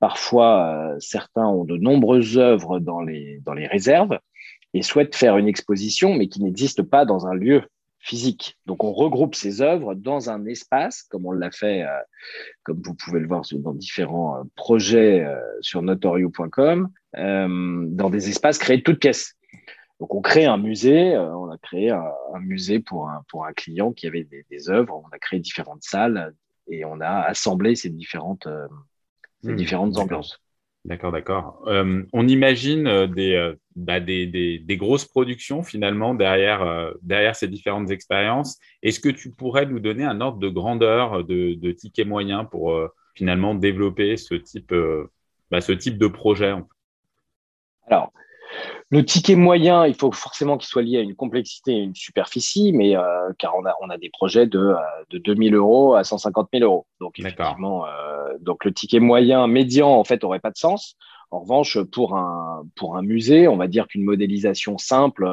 Parfois, 0.00 0.92
euh, 0.92 0.96
certains 0.98 1.46
ont 1.46 1.64
de 1.64 1.76
nombreuses 1.76 2.38
œuvres 2.38 2.78
dans 2.80 3.00
les, 3.00 3.40
dans 3.44 3.54
les 3.54 3.66
réserves 3.66 4.18
et 4.74 4.82
souhaitent 4.82 5.14
faire 5.14 5.38
une 5.38 5.48
exposition, 5.48 6.14
mais 6.14 6.28
qui 6.28 6.42
n'existe 6.42 6.82
pas 6.82 7.04
dans 7.04 7.26
un 7.26 7.34
lieu 7.34 7.62
physique. 8.00 8.58
Donc, 8.66 8.84
on 8.84 8.92
regroupe 8.92 9.34
ces 9.34 9.62
œuvres 9.62 9.94
dans 9.94 10.28
un 10.28 10.44
espace, 10.44 11.04
comme 11.04 11.24
on 11.26 11.32
l'a 11.32 11.50
fait, 11.52 11.84
euh, 11.84 12.00
comme 12.64 12.82
vous 12.84 12.94
pouvez 12.94 13.20
le 13.20 13.28
voir 13.28 13.44
dans 13.52 13.72
différents 13.72 14.42
projets 14.56 15.26
sur 15.60 15.80
notorio.com, 15.80 16.90
dans 17.16 18.10
des 18.10 18.28
espaces 18.28 18.58
créés 18.58 18.78
de 18.78 18.82
toutes 18.82 18.98
pièces. 18.98 19.36
Donc 20.04 20.14
on 20.14 20.20
crée 20.20 20.44
un 20.44 20.58
musée, 20.58 21.14
euh, 21.14 21.34
on 21.34 21.50
a 21.50 21.56
créé 21.56 21.88
un, 21.88 22.04
musée 22.38 22.78
pour 22.78 23.08
un, 23.08 23.24
pour 23.30 23.46
un 23.46 23.54
client 23.54 23.90
qui 23.90 24.06
avait 24.06 24.28
des, 24.50 24.68
œuvres, 24.68 25.02
on 25.02 25.08
a 25.16 25.18
créé 25.18 25.40
différentes 25.40 25.82
salles 25.82 26.34
et 26.68 26.84
on 26.84 27.00
a 27.00 27.20
assemblé 27.20 27.74
ces 27.74 27.88
différentes, 27.88 28.46
euh, 28.46 28.68
hmm. 29.44 29.56
différentes 29.56 29.96
ambiances. 29.96 30.42
D'accord, 30.84 31.10
d'accord. 31.10 31.62
Euh, 31.68 32.02
on 32.12 32.28
imagine 32.28 33.06
des, 33.14 33.54
bah, 33.76 33.98
des, 33.98 34.26
des, 34.26 34.76
grosses 34.76 35.06
productions 35.06 35.62
finalement 35.62 36.12
derrière, 36.12 36.92
derrière 37.00 37.34
ces 37.34 37.48
différentes 37.48 37.90
expériences. 37.90 38.58
Est-ce 38.82 39.00
que 39.00 39.08
tu 39.08 39.30
pourrais 39.30 39.64
nous 39.64 39.80
donner 39.80 40.04
un 40.04 40.20
ordre 40.20 40.38
de 40.38 40.50
grandeur 40.50 41.24
de, 41.24 41.54
de 41.54 41.72
tickets 41.72 42.06
moyens 42.06 42.44
pour 42.50 42.78
finalement 43.14 43.54
développer 43.54 44.18
ce 44.18 44.34
type, 44.34 44.74
bah, 45.50 45.62
ce 45.62 45.72
type 45.72 45.96
de 45.96 46.08
projet 46.08 46.54
Alors, 47.86 48.12
le 48.90 49.04
ticket 49.04 49.34
moyen, 49.34 49.86
il 49.86 49.94
faut 49.94 50.12
forcément 50.12 50.56
qu'il 50.56 50.68
soit 50.68 50.82
lié 50.82 50.98
à 50.98 51.00
une 51.00 51.16
complexité 51.16 51.72
et 51.72 51.80
une 51.80 51.94
superficie, 51.94 52.72
mais 52.72 52.96
euh, 52.96 53.32
car 53.38 53.56
on 53.56 53.64
a, 53.64 53.74
on 53.80 53.90
a 53.90 53.98
des 53.98 54.10
projets 54.10 54.46
de, 54.46 54.58
euh, 54.58 54.76
de 55.10 55.18
2000 55.18 55.54
euros 55.54 55.94
à 55.94 56.04
150 56.04 56.48
000 56.52 56.64
euros. 56.64 56.86
Donc, 57.00 57.18
effectivement, 57.18 57.86
euh, 57.86 58.34
donc 58.40 58.64
le 58.64 58.72
ticket 58.72 59.00
moyen 59.00 59.46
médian, 59.46 59.88
en 59.88 60.04
fait, 60.04 60.22
aurait 60.22 60.38
pas 60.38 60.50
de 60.50 60.56
sens. 60.56 60.96
En 61.30 61.40
revanche, 61.40 61.82
pour 61.82 62.16
un, 62.16 62.64
pour 62.76 62.96
un 62.96 63.02
musée, 63.02 63.48
on 63.48 63.56
va 63.56 63.66
dire 63.66 63.88
qu'une 63.88 64.04
modélisation 64.04 64.78
simple, 64.78 65.28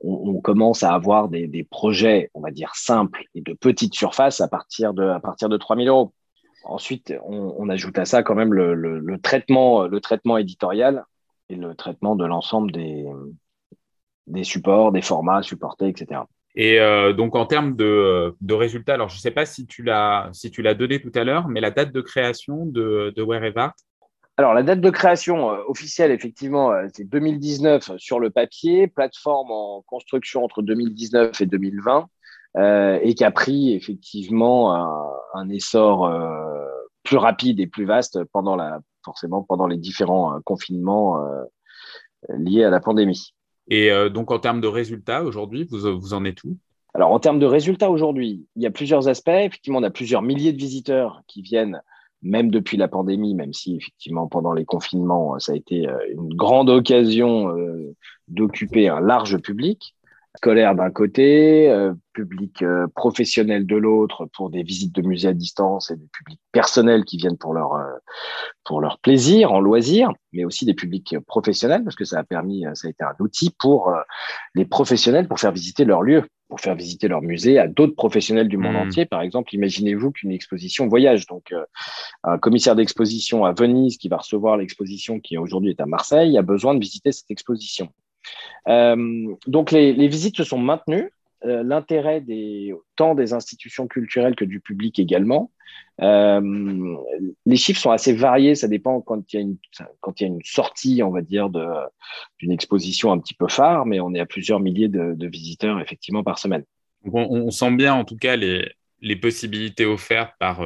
on, 0.00 0.40
commence 0.40 0.84
à 0.84 0.92
avoir 0.94 1.28
des, 1.28 1.48
des, 1.48 1.64
projets, 1.64 2.30
on 2.34 2.40
va 2.40 2.52
dire, 2.52 2.70
simples 2.74 3.24
et 3.34 3.40
de 3.40 3.54
petite 3.54 3.94
surface 3.94 4.40
à 4.40 4.46
partir 4.46 4.94
de, 4.94 5.02
à 5.08 5.18
partir 5.18 5.48
de 5.48 5.56
3000 5.56 5.88
euros. 5.88 6.12
Ensuite, 6.64 7.14
on, 7.24 7.54
on, 7.58 7.68
ajoute 7.68 7.98
à 7.98 8.04
ça 8.04 8.22
quand 8.22 8.36
même 8.36 8.52
le, 8.52 8.74
le, 8.74 9.00
le 9.00 9.18
traitement, 9.18 9.88
le 9.88 10.00
traitement 10.00 10.36
éditorial 10.36 11.04
et 11.48 11.56
le 11.56 11.74
traitement 11.74 12.16
de 12.16 12.24
l'ensemble 12.24 12.72
des, 12.72 13.06
des 14.26 14.44
supports, 14.44 14.92
des 14.92 15.02
formats 15.02 15.42
supportés, 15.42 15.88
etc. 15.88 16.22
Et 16.56 16.80
euh, 16.80 17.12
donc 17.12 17.36
en 17.36 17.44
termes 17.44 17.76
de, 17.76 18.34
de, 18.40 18.54
résultats, 18.54 18.94
alors 18.94 19.10
je 19.10 19.16
ne 19.16 19.20
sais 19.20 19.30
pas 19.30 19.44
si 19.44 19.66
tu 19.66 19.82
l'as 19.82 20.30
si 20.32 20.50
tu 20.50 20.62
l'as 20.62 20.74
donné 20.74 21.00
tout 21.00 21.12
à 21.14 21.22
l'heure, 21.22 21.48
mais 21.48 21.60
la 21.60 21.70
date 21.70 21.92
de 21.92 22.00
création 22.00 22.66
de, 22.66 23.12
de 23.14 23.22
Wherevart 23.22 23.74
alors, 24.38 24.52
la 24.52 24.62
date 24.62 24.82
de 24.82 24.90
création 24.90 25.50
euh, 25.50 25.62
officielle, 25.66 26.10
effectivement, 26.10 26.70
euh, 26.70 26.88
c'est 26.92 27.08
2019 27.08 27.96
sur 27.96 28.20
le 28.20 28.28
papier, 28.28 28.86
plateforme 28.86 29.50
en 29.50 29.82
construction 29.86 30.44
entre 30.44 30.60
2019 30.60 31.40
et 31.40 31.46
2020, 31.46 32.06
et 33.00 33.14
qui 33.14 33.24
a 33.24 33.30
pris 33.30 33.72
effectivement 33.72 34.74
un, 34.74 35.10
un 35.32 35.48
essor 35.48 36.10
plus 37.02 37.16
rapide 37.16 37.60
et 37.60 37.66
plus 37.66 37.86
vaste 37.86 38.24
pendant 38.24 38.56
la, 38.56 38.80
forcément 39.06 39.42
pendant 39.42 39.66
les 39.66 39.78
différents 39.78 40.34
euh, 40.34 40.40
confinements 40.44 41.24
euh, 41.24 41.44
liés 42.36 42.64
à 42.64 42.70
la 42.70 42.80
pandémie. 42.80 43.32
Et 43.68 43.90
euh, 43.90 44.10
donc, 44.10 44.30
en 44.30 44.38
termes 44.38 44.60
de 44.60 44.66
résultats, 44.66 45.24
aujourd'hui, 45.24 45.64
vous, 45.64 45.98
vous 45.98 46.12
en 46.12 46.24
êtes 46.24 46.44
où? 46.44 46.58
Alors, 46.92 47.12
en 47.12 47.20
termes 47.20 47.38
de 47.38 47.46
résultats, 47.46 47.90
aujourd'hui, 47.90 48.46
il 48.56 48.62
y 48.62 48.66
a 48.66 48.70
plusieurs 48.70 49.08
aspects. 49.08 49.28
Effectivement, 49.28 49.78
on 49.78 49.82
a 49.82 49.90
plusieurs 49.90 50.22
milliers 50.22 50.52
de 50.52 50.58
visiteurs 50.58 51.22
qui 51.26 51.42
viennent 51.42 51.80
même 52.22 52.50
depuis 52.50 52.76
la 52.76 52.88
pandémie, 52.88 53.34
même 53.34 53.52
si 53.52 53.76
effectivement 53.76 54.26
pendant 54.26 54.52
les 54.52 54.64
confinements, 54.64 55.38
ça 55.38 55.52
a 55.52 55.54
été 55.54 55.86
une 56.10 56.34
grande 56.34 56.70
occasion 56.70 57.54
d'occuper 58.26 58.88
un 58.88 59.00
large 59.00 59.36
public 59.36 59.94
scolaire 60.36 60.74
d'un 60.74 60.90
côté, 60.90 61.68
euh, 61.70 61.92
public 62.12 62.62
euh, 62.62 62.86
professionnel 62.94 63.66
de 63.66 63.76
l'autre 63.76 64.26
pour 64.34 64.50
des 64.50 64.62
visites 64.62 64.94
de 64.94 65.02
musées 65.02 65.28
à 65.28 65.32
distance 65.32 65.90
et 65.90 65.96
des 65.96 66.08
publics 66.12 66.40
personnels 66.52 67.04
qui 67.04 67.16
viennent 67.16 67.36
pour 67.36 67.52
leur, 67.52 67.74
euh, 67.74 67.92
pour 68.64 68.80
leur 68.80 68.98
plaisir, 68.98 69.52
en 69.52 69.60
loisir, 69.60 70.12
mais 70.32 70.44
aussi 70.44 70.64
des 70.64 70.74
publics 70.74 71.16
professionnels 71.26 71.84
parce 71.84 71.96
que 71.96 72.04
ça 72.04 72.18
a 72.18 72.24
permis, 72.24 72.64
ça 72.74 72.88
a 72.88 72.90
été 72.90 73.04
un 73.04 73.14
outil 73.20 73.54
pour 73.58 73.92
les 74.54 74.64
professionnels 74.64 75.28
pour 75.28 75.40
faire 75.40 75.52
visiter 75.52 75.84
leur 75.84 76.02
lieu, 76.02 76.24
pour 76.48 76.60
faire 76.60 76.74
visiter 76.74 77.08
leur 77.08 77.22
musée 77.22 77.58
à 77.58 77.68
d'autres 77.68 77.94
professionnels 77.94 78.48
du 78.48 78.56
monde 78.56 78.74
mmh. 78.74 78.88
entier. 78.88 79.06
Par 79.06 79.20
exemple, 79.22 79.54
imaginez-vous 79.54 80.10
qu'une 80.10 80.32
exposition 80.32 80.88
voyage, 80.88 81.26
donc 81.26 81.54
un 82.24 82.38
commissaire 82.38 82.76
d'exposition 82.76 83.44
à 83.44 83.52
Venise 83.52 83.98
qui 83.98 84.08
va 84.08 84.18
recevoir 84.18 84.56
l'exposition 84.56 85.20
qui 85.20 85.38
aujourd'hui 85.38 85.70
est 85.70 85.80
à 85.80 85.86
Marseille 85.86 86.36
a 86.38 86.42
besoin 86.42 86.74
de 86.74 86.80
visiter 86.80 87.12
cette 87.12 87.30
exposition. 87.30 87.90
Euh, 88.68 89.34
donc 89.46 89.70
les, 89.70 90.08
visites 90.08 90.36
se 90.36 90.44
sont 90.44 90.58
maintenues. 90.58 91.10
Euh, 91.44 91.62
l'intérêt 91.62 92.20
des, 92.20 92.74
tant 92.96 93.14
des 93.14 93.32
institutions 93.34 93.86
culturelles 93.86 94.34
que 94.34 94.44
du 94.44 94.60
public 94.60 94.98
également. 94.98 95.50
Euh, 96.00 96.96
les 97.44 97.56
chiffres 97.56 97.80
sont 97.80 97.90
assez 97.90 98.14
variés, 98.14 98.54
ça 98.54 98.68
dépend 98.68 99.00
quand 99.00 99.32
il 99.32 99.36
y 99.36 99.38
a 99.38 99.42
une, 99.42 99.56
quand 100.00 100.20
il 100.20 100.24
y 100.24 100.26
a 100.26 100.28
une 100.28 100.42
sortie, 100.44 101.02
on 101.02 101.10
va 101.10 101.20
dire, 101.20 101.50
d'une 102.38 102.52
exposition 102.52 103.12
un 103.12 103.18
petit 103.18 103.34
peu 103.34 103.48
phare, 103.48 103.86
mais 103.86 104.00
on 104.00 104.14
est 104.14 104.20
à 104.20 104.26
plusieurs 104.26 104.60
milliers 104.60 104.88
de, 104.88 105.26
visiteurs 105.26 105.80
effectivement 105.80 106.22
par 106.22 106.38
semaine. 106.38 106.64
on, 107.04 107.50
sent 107.50 107.72
bien 107.72 107.94
en 107.94 108.04
tout 108.04 108.16
cas 108.16 108.36
les, 108.36 108.70
les 109.00 109.16
possibilités 109.16 109.84
offertes 109.84 110.32
par, 110.38 110.62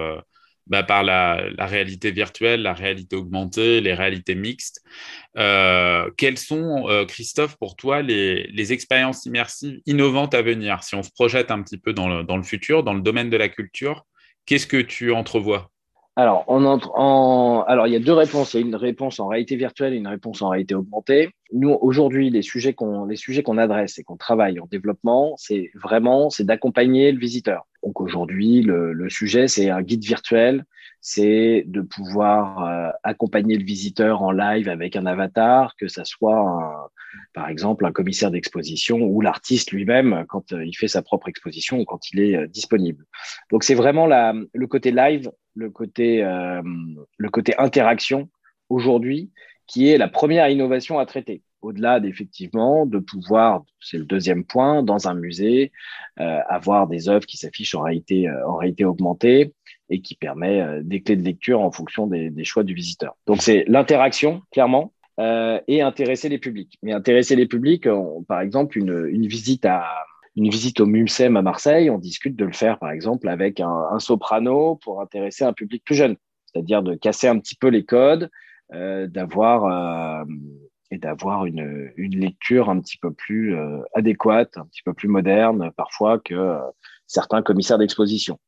bah, 0.70 0.82
par 0.82 1.02
la, 1.02 1.50
réalité 1.58 2.12
virtuelle, 2.12 2.62
la 2.62 2.72
réalité 2.72 3.16
augmentée, 3.16 3.80
les 3.80 3.92
réalités 3.92 4.34
mixtes. 4.34 4.80
quelles 5.34 6.38
sont, 6.38 6.86
Christophe, 7.08 7.56
pour 7.58 7.76
toi, 7.76 8.02
les, 8.02 8.72
expériences 8.72 9.26
immersives 9.26 9.80
innovantes 9.86 10.34
à 10.34 10.42
venir? 10.42 10.82
Si 10.82 10.94
on 10.94 11.02
se 11.02 11.10
projette 11.10 11.50
un 11.50 11.62
petit 11.62 11.78
peu 11.78 11.92
dans 11.92 12.08
le, 12.08 12.42
futur, 12.42 12.84
dans 12.84 12.94
le 12.94 13.02
domaine 13.02 13.30
de 13.30 13.36
la 13.36 13.48
culture, 13.48 14.06
qu'est-ce 14.46 14.66
que 14.66 14.80
tu 14.80 15.12
entrevois? 15.12 15.70
Alors. 16.16 16.44
Alors, 17.68 17.86
il 17.86 17.92
y 17.92 17.96
a 17.96 18.00
deux 18.00 18.12
réponses. 18.12 18.54
Il 18.54 18.60
y 18.60 18.62
a 18.62 18.66
une 18.66 18.76
réponse 18.76 19.20
en 19.20 19.28
réalité 19.28 19.56
virtuelle 19.56 19.94
et 19.94 19.96
une 19.96 20.08
réponse 20.08 20.42
en 20.42 20.50
réalité 20.50 20.74
augmentée. 20.74 21.30
Nous, 21.52 21.76
aujourd'hui, 21.80 22.30
les 22.30 22.42
sujets 22.42 22.74
qu'on 22.74 23.58
adresse 23.58 23.98
et 23.98 24.04
qu'on 24.04 24.16
travaille 24.16 24.60
en 24.60 24.66
développement, 24.66 25.34
c'est 25.36 25.70
vraiment 25.74 26.28
d'accompagner 26.40 27.10
le 27.12 27.18
visiteur. 27.18 27.66
Donc 27.82 28.00
aujourd'hui, 28.00 28.62
le, 28.62 29.08
sujet, 29.08 29.48
c'est 29.48 29.70
un 29.70 29.82
guide 29.82 30.04
virtuel 30.04 30.64
c'est 31.00 31.64
de 31.66 31.80
pouvoir 31.80 32.64
euh, 32.64 32.90
accompagner 33.02 33.56
le 33.56 33.64
visiteur 33.64 34.22
en 34.22 34.32
live 34.32 34.68
avec 34.68 34.96
un 34.96 35.06
avatar, 35.06 35.74
que 35.76 35.88
ça 35.88 36.04
soit 36.04 36.92
par 37.34 37.48
exemple 37.48 37.86
un 37.86 37.92
commissaire 37.92 38.30
d'exposition 38.30 38.98
ou 38.98 39.20
l'artiste 39.20 39.72
lui-même 39.72 40.24
quand 40.28 40.52
euh, 40.52 40.64
il 40.64 40.74
fait 40.74 40.88
sa 40.88 41.02
propre 41.02 41.28
exposition 41.28 41.80
ou 41.80 41.84
quand 41.84 42.10
il 42.12 42.20
est 42.20 42.36
euh, 42.36 42.46
disponible. 42.46 43.06
Donc 43.50 43.64
c'est 43.64 43.74
vraiment 43.74 44.06
le 44.06 44.66
côté 44.66 44.92
live, 44.92 45.30
le 45.54 45.70
côté 45.70 46.22
interaction 47.58 48.28
aujourd'hui 48.68 49.30
qui 49.66 49.88
est 49.88 49.98
la 49.98 50.08
première 50.08 50.48
innovation 50.48 50.98
à 50.98 51.06
traiter 51.06 51.42
au-delà 51.62 52.00
d'effectivement 52.00 52.86
de 52.86 52.98
pouvoir, 52.98 53.64
c'est 53.80 53.98
le 53.98 54.04
deuxième 54.04 54.44
point, 54.44 54.82
dans 54.82 55.08
un 55.08 55.14
musée, 55.14 55.72
avoir 56.16 56.86
des 56.86 57.08
œuvres 57.08 57.26
qui 57.26 57.36
s'affichent 57.36 57.74
en 57.74 57.82
réalité, 57.82 58.30
en 58.46 58.56
réalité 58.56 58.84
augmentée, 58.84 59.52
et 59.90 60.00
qui 60.00 60.14
permet 60.14 60.60
euh, 60.60 60.80
des 60.82 61.02
clés 61.02 61.16
de 61.16 61.22
lecture 61.22 61.60
en 61.60 61.70
fonction 61.70 62.06
des, 62.06 62.44
choix 62.44 62.62
du 62.62 62.74
visiteur. 62.74 63.16
Donc 63.26 63.42
c'est 63.42 63.64
l'interaction, 63.66 64.42
clairement, 64.52 64.92
euh, 65.18 65.60
et 65.68 65.82
intéresser 65.82 66.28
les 66.28 66.38
publics. 66.38 66.78
Mais 66.82 66.92
intéresser 66.92 67.36
les 67.36 67.46
publics, 67.46 67.86
par 68.26 68.40
exemple, 68.40 68.78
une, 68.78 69.26
visite 69.26 69.66
à 69.66 69.84
une 70.36 70.48
visite 70.48 70.80
au 70.80 70.86
MUSEM 70.86 71.36
à 71.36 71.42
Marseille, 71.42 71.90
on 71.90 71.98
discute 71.98 72.36
de 72.36 72.44
le 72.44 72.52
faire, 72.52 72.78
par 72.78 72.92
exemple, 72.92 73.28
avec 73.28 73.60
un, 73.60 73.98
soprano 73.98 74.76
pour 74.76 75.02
intéresser 75.02 75.44
un 75.44 75.52
public 75.52 75.84
plus 75.84 75.96
jeune, 75.96 76.16
c'est-à-dire 76.46 76.82
de 76.82 76.94
casser 76.94 77.26
un 77.26 77.38
petit 77.38 77.56
peu 77.56 77.68
les 77.68 77.84
codes, 77.84 78.30
euh, 78.72 79.08
d'avoir 79.08 80.24
et 80.90 80.98
d'avoir 80.98 81.46
une, 81.46 81.92
une, 81.96 82.18
lecture 82.18 82.68
un 82.68 82.80
petit 82.80 82.96
peu 82.98 83.12
plus 83.12 83.56
adéquate, 83.94 84.56
un 84.56 84.66
petit 84.66 84.82
peu 84.82 84.92
plus 84.92 85.08
moderne, 85.08 85.70
parfois 85.76 86.18
que 86.18 86.58
certains 87.06 87.42
commissaires 87.42 87.78
d'exposition. 87.78 88.38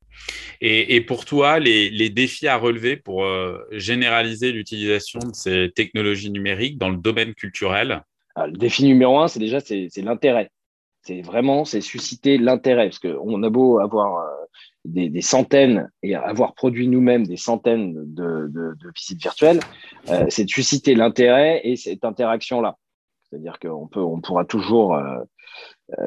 Et, 0.60 1.00
pour 1.00 1.24
toi, 1.24 1.58
les, 1.58 2.10
défis 2.10 2.46
à 2.46 2.56
relever 2.56 2.96
pour 2.96 3.24
euh, 3.24 3.58
généraliser 3.72 4.52
l'utilisation 4.52 5.18
de 5.18 5.34
ces 5.34 5.72
technologies 5.74 6.30
numériques 6.30 6.78
dans 6.78 6.88
le 6.88 6.96
domaine 6.96 7.34
culturel? 7.34 8.02
Ah, 8.36 8.46
Le 8.46 8.56
défi 8.56 8.84
numéro 8.84 9.18
un, 9.18 9.26
c'est 9.26 9.40
déjà 9.40 9.58
c'est 9.60 9.90
l'intérêt. 9.98 10.50
C'est 11.02 11.20
vraiment 11.20 11.64
c'est 11.64 11.80
susciter 11.80 12.38
l'intérêt 12.38 12.88
parce 12.88 13.00
qu'on 13.00 13.42
a 13.42 13.50
beau 13.50 13.80
avoir 13.80 14.18
euh, 14.18 14.44
des, 14.84 15.20
centaines 15.20 15.90
et 16.02 16.14
avoir 16.14 16.54
produit 16.54 16.86
nous-mêmes 16.86 17.26
des 17.26 17.36
centaines 17.36 17.94
de, 18.14 18.76
visites 18.94 19.20
virtuelles, 19.20 19.60
euh, 20.10 20.26
c'est 20.28 20.44
de 20.44 20.50
susciter 20.50 20.94
l'intérêt 20.94 21.60
et 21.64 21.76
cette 21.76 22.04
interaction 22.04 22.60
là. 22.60 22.76
C'est-à-dire 23.24 23.58
qu'on 23.58 23.88
peut, 23.88 24.00
on 24.00 24.20
pourra 24.20 24.44
toujours 24.44 24.94
euh, 24.94 25.18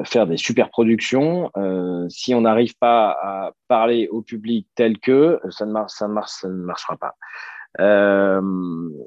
faire 0.04 0.26
des 0.26 0.36
super 0.36 0.70
productions. 0.70 1.50
Si 2.08 2.34
on 2.34 2.40
n'arrive 2.40 2.76
pas 2.78 3.10
à 3.20 3.52
parler 3.68 4.08
au 4.08 4.22
public 4.22 4.68
tel 4.76 4.98
que, 4.98 5.40
ça 5.50 5.66
ne, 5.66 5.74
ça 5.88 6.08
ne, 6.08 6.20
ça 6.26 6.48
ne 6.48 6.54
marchera 6.54 6.96
pas. 6.96 7.14
Euh, 7.80 8.40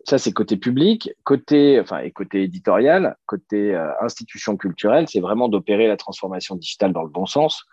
ça, 0.06 0.18
c'est 0.18 0.32
côté 0.32 0.58
public. 0.58 1.12
Côté, 1.24 1.80
enfin, 1.80 2.00
et 2.00 2.12
côté 2.12 2.44
éditorial, 2.44 3.18
côté 3.26 3.76
institution 4.02 4.58
culturelle, 4.58 5.06
c'est 5.08 5.20
vraiment 5.20 5.50
d'opérer 5.50 5.88
la 5.88 5.98
transformation 5.98 6.56
digitale 6.56 6.94
dans 6.94 7.04
le 7.04 7.10
bon 7.10 7.26
sens 7.26 7.66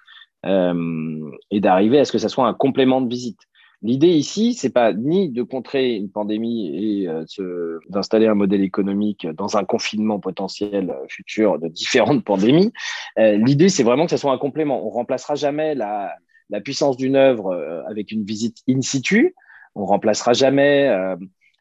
et 0.45 1.61
d'arriver 1.61 1.99
à 1.99 2.05
ce 2.05 2.13
que 2.13 2.19
ça 2.19 2.29
soit 2.29 2.47
un 2.47 2.55
complément 2.55 3.01
de 3.01 3.09
visite. 3.09 3.41
L'idée 3.83 4.09
ici, 4.09 4.55
c'est 4.55 4.71
pas 4.71 4.93
ni 4.93 5.29
de 5.29 5.43
contrer 5.43 5.95
une 5.95 6.11
pandémie 6.11 7.03
et 7.03 7.09
euh, 7.09 7.79
d'installer 7.91 8.27
un 8.27 8.35
modèle 8.35 8.63
économique 8.63 9.27
dans 9.35 9.57
un 9.57 9.65
confinement 9.65 10.19
potentiel 10.19 10.91
euh, 10.91 11.07
futur 11.09 11.59
de 11.59 11.69
différentes 11.69 12.25
pandémies. 12.25 12.73
Euh, 13.19 13.37
l'idée, 13.37 13.69
c'est 13.69 13.83
vraiment 13.83 14.07
que 14.07 14.11
ce 14.11 14.17
soit 14.17 14.33
un 14.33 14.39
complément. 14.39 14.85
On 14.87 14.91
remplacera 14.91 15.35
jamais 15.35 15.75
la, 15.75 16.13
la 16.49 16.61
puissance 16.61 16.97
d'une 16.97 17.17
œuvre 17.17 17.53
euh, 17.53 17.83
avec 17.87 18.13
une 18.13 18.25
visite 18.25 18.59
in 18.69 18.81
situ. 18.81 19.35
On 19.77 19.85
remplacera 19.85 20.33
jamais 20.33 20.91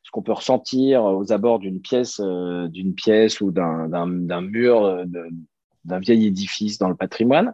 ce 0.04 0.10
qu'on 0.12 0.23
peut 0.23 0.32
ressentir 0.32 1.04
aux 1.04 1.32
abords 1.32 1.60
d'une 1.60 1.82
pièce, 1.82 2.19
d'une 2.19 2.95
pièce 2.95 3.41
ou 3.41 3.51
d'un 3.51 4.41
mur, 4.41 5.06
d'un 5.86 5.99
vieil 5.99 6.25
édifice 6.25 6.78
dans 6.78 6.89
le 6.89 6.95
patrimoine. 6.95 7.54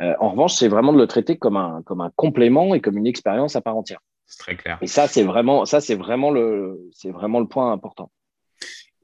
Euh, 0.00 0.14
en 0.20 0.30
revanche, 0.30 0.54
c'est 0.54 0.68
vraiment 0.68 0.92
de 0.92 0.98
le 0.98 1.06
traiter 1.06 1.36
comme 1.36 1.56
un, 1.56 1.82
comme 1.84 2.00
un 2.00 2.10
complément 2.16 2.74
et 2.74 2.80
comme 2.80 2.98
une 2.98 3.06
expérience 3.06 3.56
à 3.56 3.60
part 3.60 3.76
entière. 3.76 4.00
C'est 4.26 4.38
très 4.38 4.56
clair. 4.56 4.78
Et 4.82 4.86
ça, 4.86 5.06
c'est 5.06 5.22
vraiment, 5.22 5.64
ça, 5.64 5.80
c'est 5.80 5.94
vraiment 5.94 6.30
le, 6.30 6.88
c'est 6.92 7.10
vraiment 7.10 7.40
le 7.40 7.46
point 7.46 7.72
important. 7.72 8.10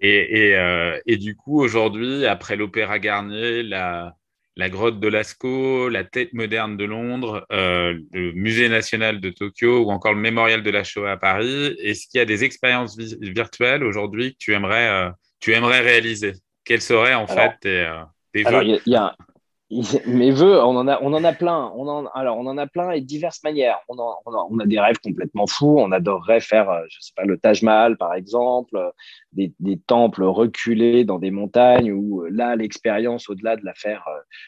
Et, 0.01 0.49
et, 0.49 0.57
euh, 0.57 0.99
et 1.07 1.17
du 1.17 1.37
coup, 1.37 1.61
aujourd'hui, 1.61 2.27
après 2.27 2.57
l'Opéra 2.57 2.99
Garnier, 2.99 3.63
la, 3.63 4.17
la 4.57 4.69
grotte 4.69 5.01
de 5.01 5.09
Lascaux, 5.09 5.89
la 5.89 6.05
tête 6.05 6.33
moderne 6.33 6.77
de 6.77 6.85
Londres, 6.85 7.47
euh, 7.53 7.99
le 8.13 8.33
musée 8.33 8.69
national 8.69 9.21
de 9.21 9.31
Tokyo 9.31 9.85
ou 9.85 9.91
encore 9.91 10.13
le 10.13 10.21
mémorial 10.21 10.63
de 10.63 10.71
la 10.71 10.85
Shoah 10.85 11.13
à 11.13 11.17
Paris, 11.17 11.75
est-ce 11.79 12.07
qu'il 12.09 12.19
y 12.19 12.23
a 12.23 12.27
des 12.27 12.45
expériences 12.45 12.97
virtuelles 12.97 13.85
aujourd'hui 13.85 14.33
que 14.33 14.39
tu 14.39 14.53
aimerais, 14.53 15.11
tu 15.41 15.53
aimerais 15.53 15.81
réaliser? 15.81 16.35
Quelles 16.65 16.83
seraient 16.83 17.15
en 17.15 17.27
fait 17.27 17.53
tes, 17.61 17.91
tes 18.33 18.47
alors, 18.47 18.63
il 18.63 18.81
y, 18.87 18.95
a, 18.95 19.17
mes 20.07 20.31
voeux, 20.31 20.61
on 20.61 20.77
en 20.77 20.87
a, 20.87 21.01
on 21.03 21.13
en 21.15 21.25
a 21.25 21.33
plein. 21.33 21.73
On 21.75 21.89
en, 21.89 22.07
alors, 22.09 22.37
on 22.37 22.47
en 22.47 22.59
a 22.59 22.67
plein 22.67 22.91
et 22.91 23.01
de 23.01 23.07
diverses 23.07 23.43
manières. 23.43 23.79
On, 23.89 23.97
on, 24.27 24.59
a, 24.59 24.67
des 24.67 24.79
rêves 24.79 24.99
complètement 25.03 25.47
fous. 25.47 25.77
On 25.79 25.93
adorerait 25.93 26.41
faire, 26.41 26.69
euh, 26.69 26.83
je 26.91 26.99
sais 27.01 27.13
pas, 27.17 27.25
le 27.25 27.39
Taj 27.39 27.63
Mahal, 27.63 27.97
par 27.97 28.15
exemple, 28.15 28.77
euh, 28.77 28.91
des, 29.33 29.53
des 29.61 29.79
temples 29.79 30.25
reculés 30.25 31.05
dans 31.05 31.19
des 31.19 31.31
montagnes 31.31 31.93
où 31.93 32.23
euh, 32.23 32.29
là, 32.31 32.57
l'expérience, 32.57 33.29
au-delà 33.29 33.57
de 33.57 33.65
la 33.65 33.75
faire 33.75 34.05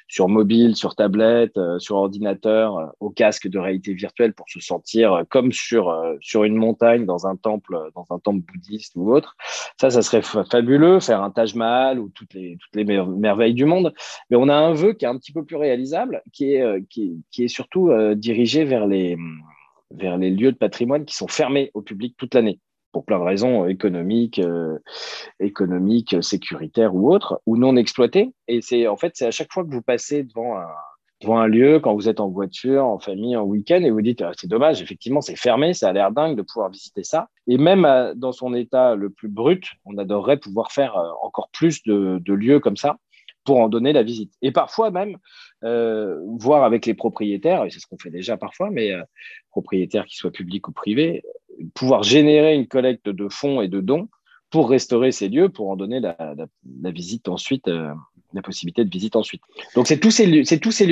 sur 0.08 0.28
mobile, 0.28 0.76
sur 0.76 0.94
tablette, 0.94 1.58
sur 1.78 1.96
ordinateur, 1.96 2.92
au 3.00 3.10
casque 3.10 3.48
de 3.48 3.58
réalité 3.58 3.94
virtuelle 3.94 4.34
pour 4.34 4.48
se 4.48 4.60
sentir 4.60 5.24
comme 5.28 5.52
sur, 5.52 5.94
sur 6.20 6.44
une 6.44 6.56
montagne 6.56 7.04
dans 7.04 7.26
un 7.26 7.36
temple, 7.36 7.78
dans 7.94 8.06
un 8.10 8.18
temple 8.18 8.40
bouddhiste 8.40 8.92
ou 8.96 9.12
autre. 9.12 9.36
Ça, 9.80 9.90
ça 9.90 10.02
serait 10.02 10.22
fabuleux, 10.22 11.00
faire 11.00 11.22
un 11.22 11.30
Taj 11.30 11.54
Mahal 11.54 11.98
ou 11.98 12.10
toutes 12.14 12.34
les, 12.34 12.56
toutes 12.60 12.76
les 12.76 12.84
merveilles 12.84 13.54
du 13.54 13.64
monde. 13.64 13.92
Mais 14.30 14.36
on 14.36 14.48
a 14.48 14.54
un 14.54 14.72
vœu 14.72 14.92
qui 14.92 15.04
est 15.04 15.08
un 15.08 15.18
petit 15.18 15.32
peu 15.32 15.44
plus 15.44 15.56
réalisable, 15.56 16.22
qui 16.32 16.54
est, 16.54 16.62
euh, 16.62 16.80
qui 16.88 17.24
est, 17.38 17.48
surtout 17.48 17.90
euh, 17.90 18.14
dirigé 18.14 18.64
vers 18.64 18.86
les, 18.86 19.16
vers 19.90 20.16
les 20.16 20.30
lieux 20.30 20.52
de 20.52 20.56
patrimoine 20.56 21.04
qui 21.04 21.14
sont 21.14 21.28
fermés 21.28 21.70
au 21.74 21.82
public 21.82 22.16
toute 22.16 22.34
l'année 22.34 22.60
pour 22.94 23.04
plein 23.04 23.18
de 23.18 23.24
raisons 23.24 23.66
économiques, 23.66 24.38
euh, 24.38 24.78
économiques, 25.40 26.16
sécuritaires 26.22 26.94
ou 26.94 27.12
autres, 27.12 27.42
ou 27.44 27.56
non 27.56 27.76
exploités. 27.76 28.32
Et 28.46 28.62
c'est 28.62 28.86
en 28.86 28.96
fait, 28.96 29.12
c'est 29.16 29.26
à 29.26 29.32
chaque 29.32 29.52
fois 29.52 29.64
que 29.64 29.70
vous 29.70 29.82
passez 29.82 30.22
devant 30.22 30.56
un, 30.56 30.68
devant 31.20 31.38
un 31.38 31.48
lieu, 31.48 31.80
quand 31.80 31.92
vous 31.92 32.08
êtes 32.08 32.20
en 32.20 32.28
voiture, 32.28 32.84
en 32.84 33.00
famille, 33.00 33.36
en 33.36 33.42
week-end, 33.42 33.82
et 33.82 33.90
vous 33.90 34.00
dites, 34.00 34.22
ah, 34.22 34.30
c'est 34.38 34.46
dommage, 34.46 34.80
effectivement, 34.80 35.20
c'est 35.20 35.34
fermé, 35.36 35.74
ça 35.74 35.88
a 35.88 35.92
l'air 35.92 36.12
dingue 36.12 36.36
de 36.36 36.42
pouvoir 36.42 36.70
visiter 36.70 37.02
ça. 37.02 37.28
Et 37.48 37.58
même 37.58 38.12
dans 38.14 38.32
son 38.32 38.54
état 38.54 38.94
le 38.94 39.10
plus 39.10 39.28
brut, 39.28 39.64
on 39.84 39.98
adorerait 39.98 40.38
pouvoir 40.38 40.70
faire 40.70 40.96
encore 41.20 41.48
plus 41.52 41.82
de, 41.82 42.32
lieux 42.32 42.60
comme 42.60 42.76
ça 42.76 42.96
pour 43.44 43.58
en 43.58 43.68
donner 43.68 43.92
la 43.92 44.02
visite. 44.02 44.32
Et 44.40 44.52
parfois 44.52 44.90
même, 44.90 45.18
euh, 45.64 46.18
voir 46.38 46.64
avec 46.64 46.86
les 46.86 46.94
propriétaires, 46.94 47.64
et 47.64 47.70
c'est 47.70 47.80
ce 47.80 47.86
qu'on 47.86 47.98
fait 47.98 48.10
déjà 48.10 48.36
parfois, 48.36 48.70
mais 48.70 48.92
euh, 48.92 49.02
propriétaires 49.50 50.06
qui 50.06 50.16
soient 50.16 50.30
publics 50.30 50.66
ou 50.68 50.72
privés, 50.72 51.22
pouvoir 51.74 52.02
générer 52.02 52.54
une 52.54 52.66
collecte 52.66 53.08
de 53.08 53.28
fonds 53.28 53.60
et 53.60 53.68
de 53.68 53.80
dons 53.80 54.08
pour 54.50 54.70
restaurer 54.70 55.12
ces 55.12 55.28
lieux, 55.28 55.48
pour 55.48 55.70
en 55.70 55.76
donner 55.76 56.00
la, 56.00 56.36
visite 56.90 57.28
ensuite, 57.28 57.66
euh, 57.68 57.92
la 58.32 58.42
possibilité 58.42 58.84
de 58.84 58.90
visite 58.90 59.16
ensuite. 59.16 59.42
Donc 59.74 59.86
c'est 59.86 59.98
tous 59.98 60.10
ces 60.10 60.26
lieux, 60.26 60.44
c'est 60.44 60.60
tous 60.60 60.70
ces 60.70 60.86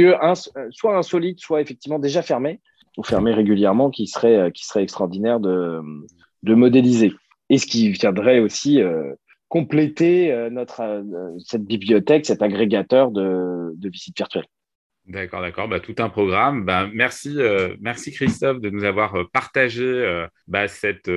soit 0.70 0.96
insolites, 0.96 1.40
soit 1.40 1.60
effectivement 1.60 1.98
déjà 1.98 2.22
fermés, 2.22 2.60
ou 2.96 3.02
fermés 3.02 3.32
régulièrement, 3.32 3.90
qui 3.90 4.06
seraient 4.06 4.50
qui 4.52 4.66
serait 4.66 4.82
extraordinaire 4.82 5.40
de, 5.40 5.80
modéliser. 6.42 7.12
Et 7.50 7.58
ce 7.58 7.66
qui 7.66 7.90
viendrait 7.92 8.40
aussi 8.40 8.80
compléter 9.52 10.32
euh, 10.32 10.48
euh, 10.80 11.38
cette 11.44 11.66
bibliothèque, 11.66 12.24
cet 12.24 12.40
agrégateur 12.40 13.10
de, 13.10 13.74
visites 13.82 14.16
virtuelles. 14.16 14.46
D'accord, 15.06 15.40
d'accord. 15.40 15.68
Bah, 15.68 15.80
tout 15.80 15.96
un 15.98 16.08
programme. 16.08 16.64
Bah, 16.64 16.88
merci, 16.92 17.34
euh, 17.38 17.74
merci 17.80 18.12
Christophe 18.12 18.60
de 18.60 18.70
nous 18.70 18.84
avoir 18.84 19.14
partagé 19.32 20.26
bah, 20.46 20.68
cette, 20.68 21.10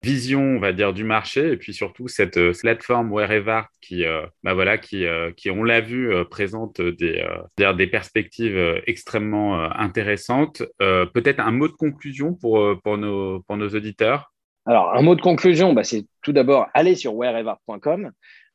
vision, 0.00 0.40
on 0.40 0.60
va 0.60 0.72
dire, 0.72 0.92
du 0.92 1.02
marché 1.02 1.52
et 1.52 1.56
puis 1.56 1.74
surtout 1.74 2.06
cette 2.06 2.38
plateforme 2.60 3.12
Wherever 3.12 3.62
qui, 3.80 4.04
voilà, 4.44 4.78
qui, 4.78 5.04
qui 5.36 5.50
on 5.50 5.64
l'a 5.64 5.80
vu, 5.80 6.12
présente 6.30 6.80
des, 6.80 7.86
perspectives 7.90 8.80
extrêmement 8.86 9.60
intéressantes. 9.72 10.62
Peut-être 10.78 11.40
un 11.40 11.50
mot 11.50 11.68
de 11.68 11.72
conclusion 11.72 12.34
pour, 12.34 12.76
nos, 12.98 13.40
pour 13.40 13.56
auditeurs? 13.74 14.32
Alors, 14.68 14.94
un 14.94 15.00
mot 15.00 15.14
de 15.14 15.22
conclusion, 15.22 15.74
c'est 15.82 16.04
tout 16.20 16.32
d'abord 16.32 16.66
aller 16.74 16.94
sur 16.94 17.14
wherever.com, 17.14 18.12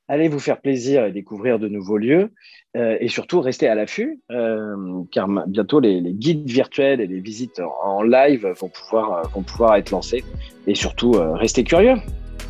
allez 0.08 0.28
vous 0.28 0.40
faire 0.40 0.60
plaisir 0.60 1.06
et 1.06 1.12
découvrir 1.12 1.60
de 1.60 1.68
nouveaux 1.68 1.98
lieux, 1.98 2.30
euh, 2.76 2.98
et 3.00 3.08
surtout 3.08 3.42
rester 3.42 3.68
à 3.68 3.76
l'affût, 3.76 4.20
euh, 4.32 4.76
car 5.12 5.28
bientôt 5.48 5.80
les, 5.80 6.02
guides 6.02 6.50
virtuels 6.50 7.02
et 7.02 7.08
les 7.08 7.20
visites 7.20 7.62
en 7.84 8.02
live 8.04 8.48
vont 8.60 8.70
pouvoir, 8.70 9.72
euh, 9.72 9.76
être 9.78 9.92
lancés, 9.92 10.24
et 10.68 10.76
surtout 10.76 11.12
rester 11.34 11.64
curieux. 11.64 11.96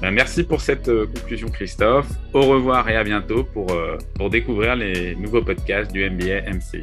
Ben, 0.02 0.12
merci 0.12 0.44
pour 0.44 0.60
cette 0.60 0.88
conclusion, 0.88 1.48
Christophe. 1.48 2.10
Au 2.34 2.42
revoir 2.42 2.90
et 2.90 2.96
à 2.96 3.04
bientôt 3.04 3.44
pour, 3.44 3.68
pour 4.16 4.30
découvrir 4.30 4.76
les 4.76 5.16
nouveaux 5.16 5.42
podcasts 5.42 5.92
du 5.94 6.10
MBA 6.10 6.42
MCI. 6.52 6.82